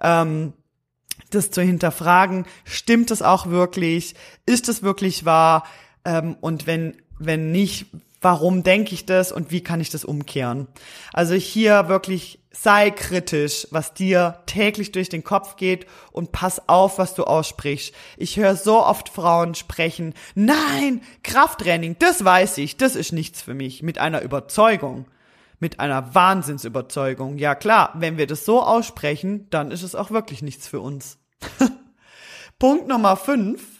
ähm, 0.00 0.52
das 1.30 1.50
zu 1.50 1.62
hinterfragen, 1.62 2.46
stimmt 2.64 3.10
es 3.10 3.22
auch 3.22 3.46
wirklich, 3.46 4.14
ist 4.44 4.68
es 4.68 4.82
wirklich 4.82 5.24
wahr? 5.24 5.64
Ähm, 6.04 6.36
und 6.40 6.66
wenn, 6.66 6.96
wenn 7.18 7.50
nicht, 7.50 7.86
warum 8.20 8.62
denke 8.62 8.94
ich 8.94 9.06
das 9.06 9.32
und 9.32 9.50
wie 9.50 9.62
kann 9.62 9.80
ich 9.80 9.90
das 9.90 10.04
umkehren? 10.04 10.68
Also 11.12 11.34
hier 11.34 11.88
wirklich 11.88 12.40
sei 12.50 12.90
kritisch, 12.90 13.66
was 13.70 13.92
dir 13.92 14.38
täglich 14.46 14.92
durch 14.92 15.08
den 15.08 15.24
Kopf 15.24 15.56
geht 15.56 15.86
und 16.12 16.32
pass 16.32 16.68
auf, 16.68 16.98
was 16.98 17.14
du 17.14 17.24
aussprichst. 17.24 17.94
Ich 18.16 18.36
höre 18.38 18.56
so 18.56 18.84
oft 18.84 19.08
Frauen 19.08 19.54
sprechen, 19.54 20.14
nein, 20.34 21.02
Krafttraining, 21.22 21.96
das 21.98 22.24
weiß 22.24 22.58
ich, 22.58 22.76
das 22.76 22.96
ist 22.96 23.12
nichts 23.12 23.42
für 23.42 23.54
mich, 23.54 23.82
mit 23.82 23.98
einer 23.98 24.22
Überzeugung, 24.22 25.06
mit 25.58 25.80
einer 25.80 26.14
Wahnsinnsüberzeugung. 26.14 27.38
Ja 27.38 27.54
klar, 27.54 27.92
wenn 27.94 28.16
wir 28.16 28.26
das 28.26 28.44
so 28.44 28.62
aussprechen, 28.62 29.48
dann 29.50 29.70
ist 29.70 29.82
es 29.82 29.94
auch 29.94 30.10
wirklich 30.10 30.42
nichts 30.42 30.66
für 30.66 30.80
uns. 30.80 31.18
Punkt 32.58 32.88
Nummer 32.88 33.16
fünf. 33.16 33.75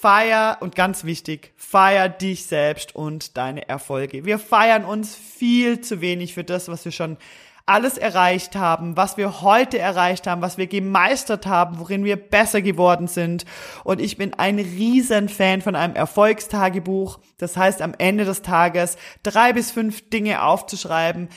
Feier 0.00 0.56
und 0.60 0.76
ganz 0.76 1.04
wichtig, 1.04 1.52
feier 1.56 2.08
dich 2.08 2.46
selbst 2.46 2.96
und 2.96 3.36
deine 3.36 3.68
Erfolge. 3.68 4.24
Wir 4.24 4.38
feiern 4.38 4.86
uns 4.86 5.14
viel 5.14 5.82
zu 5.82 6.00
wenig 6.00 6.32
für 6.32 6.42
das, 6.42 6.68
was 6.68 6.86
wir 6.86 6.92
schon 6.92 7.18
alles 7.66 7.98
erreicht 7.98 8.56
haben, 8.56 8.96
was 8.96 9.18
wir 9.18 9.42
heute 9.42 9.78
erreicht 9.78 10.26
haben, 10.26 10.40
was 10.40 10.56
wir 10.56 10.68
gemeistert 10.68 11.44
haben, 11.44 11.78
worin 11.78 12.02
wir 12.02 12.16
besser 12.16 12.62
geworden 12.62 13.08
sind. 13.08 13.44
Und 13.84 14.00
ich 14.00 14.16
bin 14.16 14.32
ein 14.32 14.58
riesen 14.58 15.28
Fan 15.28 15.60
von 15.60 15.76
einem 15.76 15.94
Erfolgstagebuch. 15.94 17.18
Das 17.36 17.58
heißt, 17.58 17.82
am 17.82 17.92
Ende 17.98 18.24
des 18.24 18.40
Tages 18.40 18.96
drei 19.22 19.52
bis 19.52 19.70
fünf 19.70 20.08
Dinge 20.08 20.42
aufzuschreiben, 20.42 21.28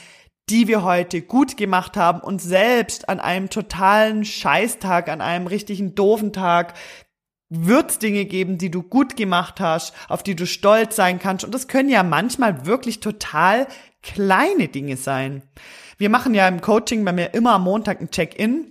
die 0.50 0.68
wir 0.68 0.82
heute 0.82 1.22
gut 1.22 1.56
gemacht 1.56 1.96
haben 1.96 2.20
und 2.20 2.40
selbst 2.40 3.08
an 3.08 3.18
einem 3.18 3.48
totalen 3.48 4.24
Scheißtag, 4.24 5.08
an 5.08 5.20
einem 5.20 5.46
richtigen 5.46 5.94
doofen 5.94 6.32
Tag 6.32 6.74
wird 7.48 8.02
Dinge 8.02 8.24
geben, 8.24 8.58
die 8.58 8.70
du 8.70 8.82
gut 8.82 9.16
gemacht 9.16 9.60
hast, 9.60 9.94
auf 10.08 10.22
die 10.22 10.34
du 10.34 10.46
stolz 10.46 10.96
sein 10.96 11.18
kannst. 11.18 11.44
Und 11.44 11.54
das 11.54 11.68
können 11.68 11.88
ja 11.88 12.02
manchmal 12.02 12.66
wirklich 12.66 13.00
total 13.00 13.66
kleine 14.02 14.68
Dinge 14.68 14.96
sein. 14.96 15.42
Wir 15.98 16.10
machen 16.10 16.34
ja 16.34 16.48
im 16.48 16.60
Coaching 16.60 17.04
bei 17.04 17.12
mir 17.12 17.34
immer 17.34 17.54
am 17.54 17.64
Montag 17.64 18.00
ein 18.00 18.10
Check-in. 18.10 18.70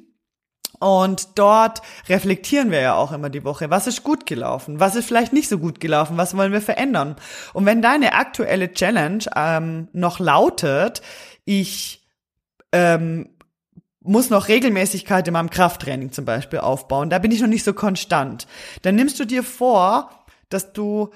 Und 0.80 1.40
dort 1.40 1.82
reflektieren 2.10 2.70
wir 2.70 2.82
ja 2.82 2.96
auch 2.96 3.14
immer 3.14 3.30
die 3.30 3.46
Woche. 3.46 3.70
Was 3.70 3.88
ist 3.88 4.04
gut 4.04 4.26
gelaufen? 4.26 4.82
Was 4.82 4.96
ist 4.96 5.08
vielleicht 5.08 5.32
nicht 5.32 5.48
so 5.48 5.58
gut 5.58 5.80
gelaufen? 5.80 6.18
Was 6.18 6.36
wollen 6.36 6.52
wir 6.52 6.60
verändern? 6.60 7.16
Und 7.54 7.66
wenn 7.66 7.82
deine 7.82 8.14
aktuelle 8.14 8.74
Challenge 8.74 9.24
ähm, 9.34 9.88
noch 9.94 10.20
lautet, 10.20 11.02
ich 11.46 12.06
ähm, 12.74 13.30
muss 14.04 14.30
noch 14.30 14.48
Regelmäßigkeit 14.48 15.28
in 15.28 15.34
meinem 15.34 15.50
Krafttraining 15.50 16.12
zum 16.12 16.26
Beispiel 16.26 16.60
aufbauen, 16.60 17.10
da 17.10 17.20
bin 17.20 17.32
ich 17.32 17.42
noch 17.42 17.48
nicht 17.48 17.64
so 17.64 17.74
konstant, 17.74 18.48
dann 18.82 18.96
nimmst 18.96 19.20
du 19.20 19.26
dir 19.26 19.44
vor, 19.44 20.26
dass 20.50 20.74
du 20.74 21.10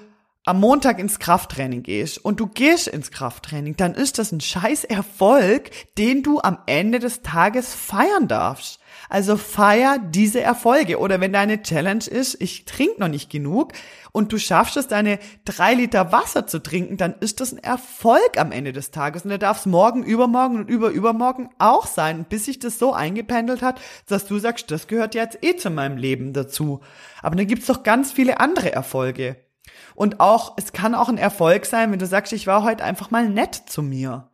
am 0.48 0.60
Montag 0.60 0.98
ins 0.98 1.18
Krafttraining 1.18 1.82
gehst 1.82 2.24
und 2.24 2.40
du 2.40 2.46
gehst 2.46 2.88
ins 2.88 3.10
Krafttraining, 3.10 3.76
dann 3.76 3.94
ist 3.94 4.18
das 4.18 4.32
ein 4.32 4.40
scheiß 4.40 4.84
Erfolg, 4.84 5.70
den 5.98 6.22
du 6.22 6.40
am 6.40 6.56
Ende 6.64 7.00
des 7.00 7.20
Tages 7.20 7.74
feiern 7.74 8.28
darfst. 8.28 8.80
Also 9.10 9.36
feier 9.36 9.98
diese 9.98 10.40
Erfolge. 10.40 10.98
Oder 11.00 11.20
wenn 11.20 11.34
deine 11.34 11.62
Challenge 11.62 12.04
ist, 12.06 12.40
ich 12.40 12.64
trinke 12.64 12.98
noch 12.98 13.08
nicht 13.08 13.28
genug 13.28 13.72
und 14.12 14.32
du 14.32 14.38
schaffst 14.38 14.78
es, 14.78 14.88
deine 14.88 15.18
drei 15.44 15.74
Liter 15.74 16.12
Wasser 16.12 16.46
zu 16.46 16.62
trinken, 16.62 16.96
dann 16.96 17.14
ist 17.20 17.40
das 17.40 17.52
ein 17.52 17.62
Erfolg 17.62 18.38
am 18.38 18.50
Ende 18.50 18.72
des 18.72 18.90
Tages. 18.90 19.24
Und 19.24 19.28
der 19.28 19.38
darf 19.38 19.60
es 19.60 19.66
morgen, 19.66 20.02
übermorgen 20.02 20.56
und 20.56 20.70
überübermorgen 20.70 21.50
auch 21.58 21.86
sein, 21.86 22.24
bis 22.26 22.46
sich 22.46 22.58
das 22.58 22.78
so 22.78 22.94
eingependelt 22.94 23.60
hat, 23.60 23.80
dass 24.06 24.26
du 24.26 24.38
sagst, 24.38 24.70
das 24.70 24.86
gehört 24.86 25.14
jetzt 25.14 25.44
eh 25.44 25.56
zu 25.56 25.68
meinem 25.68 25.98
Leben 25.98 26.32
dazu. 26.32 26.80
Aber 27.20 27.36
dann 27.36 27.46
gibt's 27.46 27.66
doch 27.66 27.82
ganz 27.82 28.12
viele 28.12 28.40
andere 28.40 28.72
Erfolge. 28.72 29.36
Und 29.98 30.20
auch, 30.20 30.52
es 30.56 30.72
kann 30.72 30.94
auch 30.94 31.08
ein 31.08 31.18
Erfolg 31.18 31.66
sein, 31.66 31.90
wenn 31.90 31.98
du 31.98 32.06
sagst, 32.06 32.32
ich 32.32 32.46
war 32.46 32.62
heute 32.62 32.84
einfach 32.84 33.10
mal 33.10 33.28
nett 33.28 33.56
zu 33.66 33.82
mir. 33.82 34.30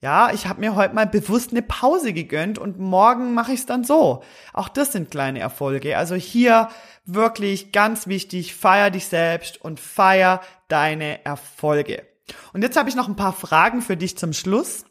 Ja, 0.00 0.32
ich 0.32 0.46
habe 0.46 0.60
mir 0.60 0.74
heute 0.74 0.94
mal 0.94 1.06
bewusst 1.06 1.50
eine 1.50 1.60
Pause 1.60 2.14
gegönnt 2.14 2.58
und 2.58 2.78
morgen 2.78 3.34
mache 3.34 3.52
ich 3.52 3.60
es 3.60 3.66
dann 3.66 3.84
so. 3.84 4.22
Auch 4.54 4.70
das 4.70 4.92
sind 4.92 5.10
kleine 5.10 5.40
Erfolge. 5.40 5.98
Also 5.98 6.14
hier 6.14 6.70
wirklich 7.04 7.72
ganz 7.72 8.06
wichtig, 8.06 8.54
feier 8.54 8.88
dich 8.88 9.04
selbst 9.04 9.60
und 9.60 9.80
feier 9.80 10.40
deine 10.68 11.22
Erfolge. 11.26 12.04
Und 12.54 12.62
jetzt 12.62 12.78
habe 12.78 12.88
ich 12.88 12.96
noch 12.96 13.06
ein 13.06 13.14
paar 13.14 13.34
Fragen 13.34 13.82
für 13.82 13.98
dich 13.98 14.16
zum 14.16 14.32
Schluss, 14.32 14.86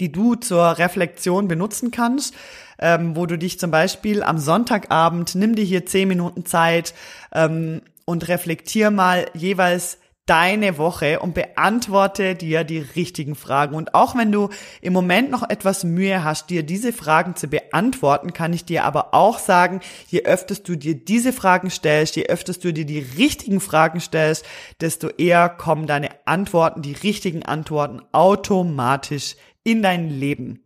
die 0.00 0.10
du 0.10 0.34
zur 0.34 0.76
Reflexion 0.76 1.46
benutzen 1.46 1.92
kannst, 1.92 2.34
ähm, 2.80 3.14
wo 3.14 3.26
du 3.26 3.38
dich 3.38 3.60
zum 3.60 3.70
Beispiel 3.70 4.24
am 4.24 4.38
Sonntagabend, 4.38 5.36
nimm 5.36 5.54
dir 5.54 5.64
hier 5.64 5.86
zehn 5.86 6.08
Minuten 6.08 6.44
Zeit 6.46 6.94
ähm, 7.32 7.80
und 8.06 8.28
reflektier 8.28 8.90
mal 8.90 9.26
jeweils 9.34 9.98
deine 10.26 10.76
Woche 10.76 11.20
und 11.20 11.34
beantworte 11.34 12.34
dir 12.34 12.64
die 12.64 12.80
richtigen 12.80 13.36
Fragen. 13.36 13.76
Und 13.76 13.94
auch 13.94 14.16
wenn 14.16 14.32
du 14.32 14.48
im 14.80 14.92
Moment 14.92 15.30
noch 15.30 15.48
etwas 15.48 15.84
Mühe 15.84 16.24
hast, 16.24 16.50
dir 16.50 16.64
diese 16.64 16.92
Fragen 16.92 17.36
zu 17.36 17.46
beantworten, 17.46 18.32
kann 18.32 18.52
ich 18.52 18.64
dir 18.64 18.84
aber 18.84 19.14
auch 19.14 19.38
sagen, 19.38 19.80
je 20.08 20.24
öfters 20.24 20.64
du 20.64 20.76
dir 20.76 20.96
diese 20.96 21.32
Fragen 21.32 21.70
stellst, 21.70 22.16
je 22.16 22.26
öfters 22.26 22.58
du 22.58 22.72
dir 22.72 22.84
die 22.84 22.98
richtigen 22.98 23.60
Fragen 23.60 24.00
stellst, 24.00 24.44
desto 24.80 25.08
eher 25.08 25.48
kommen 25.48 25.86
deine 25.86 26.10
Antworten, 26.24 26.82
die 26.82 26.94
richtigen 26.94 27.44
Antworten 27.44 28.02
automatisch 28.10 29.36
in 29.62 29.80
dein 29.80 30.10
Leben. 30.10 30.60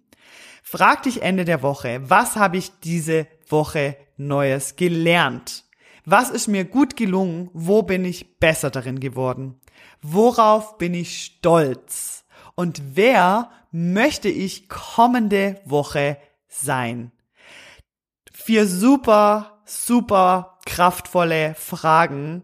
Frag 0.63 1.03
dich 1.03 1.21
Ende 1.21 1.45
der 1.45 1.63
Woche, 1.63 2.01
was 2.05 2.37
habe 2.37 2.57
ich 2.57 2.71
diese 2.83 3.27
Woche 3.47 3.97
Neues 4.17 4.77
gelernt? 4.77 5.65
Was 6.13 6.29
ist 6.29 6.49
mir 6.49 6.65
gut 6.65 6.97
gelungen? 6.97 7.51
Wo 7.53 7.83
bin 7.83 8.05
ich 8.05 8.41
besser 8.41 8.71
darin 8.71 8.99
geworden? 8.99 9.61
Worauf 10.03 10.77
bin 10.77 10.93
ich 10.93 11.25
stolz? 11.25 12.25
Und 12.57 12.83
wer 12.97 13.49
möchte 13.71 14.29
ich 14.29 14.69
kommende 14.69 15.61
Woche 15.65 16.17
sein? 16.49 17.13
Vier 18.33 18.67
super, 18.67 19.63
super 19.65 20.59
kraftvolle 20.67 21.55
Fragen, 21.55 22.43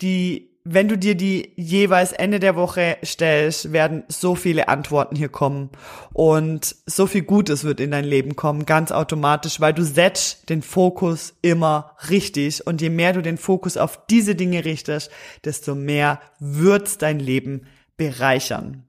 die 0.00 0.47
wenn 0.70 0.88
du 0.88 0.98
dir 0.98 1.14
die 1.14 1.52
jeweils 1.56 2.12
Ende 2.12 2.40
der 2.40 2.54
Woche 2.54 2.98
stellst, 3.02 3.72
werden 3.72 4.04
so 4.08 4.34
viele 4.34 4.68
Antworten 4.68 5.16
hier 5.16 5.30
kommen 5.30 5.70
und 6.12 6.76
so 6.84 7.06
viel 7.06 7.22
Gutes 7.22 7.64
wird 7.64 7.80
in 7.80 7.90
dein 7.90 8.04
Leben 8.04 8.36
kommen, 8.36 8.66
ganz 8.66 8.92
automatisch, 8.92 9.60
weil 9.60 9.72
du 9.72 9.82
setzt 9.82 10.50
den 10.50 10.60
Fokus 10.60 11.34
immer 11.40 11.96
richtig 12.10 12.66
und 12.66 12.82
je 12.82 12.90
mehr 12.90 13.14
du 13.14 13.22
den 13.22 13.38
Fokus 13.38 13.78
auf 13.78 14.06
diese 14.10 14.34
Dinge 14.34 14.66
richtest, 14.66 15.10
desto 15.44 15.74
mehr 15.74 16.20
wird's 16.38 16.98
dein 16.98 17.18
Leben 17.18 17.66
bereichern. 17.96 18.84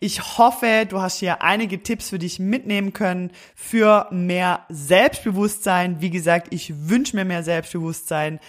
Ich 0.00 0.38
hoffe, 0.38 0.86
du 0.88 1.00
hast 1.00 1.20
hier 1.20 1.42
einige 1.42 1.82
Tipps 1.82 2.10
für 2.10 2.18
dich 2.18 2.38
mitnehmen 2.38 2.92
können 2.92 3.30
für 3.54 4.08
mehr 4.10 4.64
Selbstbewusstsein. 4.68 6.00
Wie 6.00 6.10
gesagt, 6.10 6.48
ich 6.50 6.88
wünsche 6.88 7.16
mir 7.16 7.24
mehr 7.24 7.42
Selbstbewusstsein. 7.42 8.40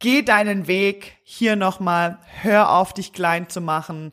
Geh 0.00 0.22
deinen 0.22 0.66
Weg 0.66 1.18
hier 1.22 1.56
nochmal, 1.56 2.18
hör 2.40 2.72
auf 2.72 2.94
dich 2.94 3.12
klein 3.12 3.50
zu 3.50 3.60
machen, 3.60 4.12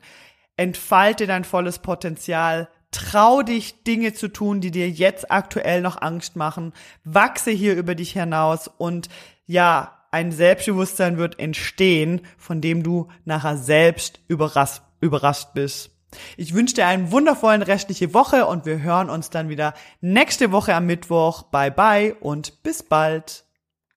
entfalte 0.58 1.26
dein 1.26 1.44
volles 1.44 1.78
Potenzial, 1.78 2.68
trau 2.90 3.42
dich 3.42 3.84
Dinge 3.84 4.12
zu 4.12 4.28
tun, 4.28 4.60
die 4.60 4.70
dir 4.70 4.90
jetzt 4.90 5.30
aktuell 5.30 5.80
noch 5.80 6.00
Angst 6.02 6.36
machen, 6.36 6.74
wachse 7.04 7.50
hier 7.50 7.74
über 7.74 7.94
dich 7.94 8.12
hinaus 8.12 8.68
und 8.68 9.08
ja, 9.46 9.94
ein 10.10 10.30
Selbstbewusstsein 10.30 11.16
wird 11.16 11.38
entstehen, 11.38 12.20
von 12.36 12.60
dem 12.60 12.82
du 12.82 13.08
nachher 13.24 13.56
selbst 13.56 14.20
überrascht, 14.28 14.82
überrascht 15.00 15.48
bist. 15.54 15.90
Ich 16.36 16.52
wünsche 16.52 16.74
dir 16.74 16.86
einen 16.86 17.12
wundervollen 17.12 17.62
restliche 17.62 18.12
Woche 18.12 18.44
und 18.44 18.66
wir 18.66 18.82
hören 18.82 19.08
uns 19.08 19.30
dann 19.30 19.48
wieder 19.48 19.72
nächste 20.02 20.52
Woche 20.52 20.74
am 20.74 20.84
Mittwoch. 20.84 21.44
Bye 21.44 21.70
bye 21.70 22.14
und 22.14 22.62
bis 22.62 22.82
bald. 22.82 23.47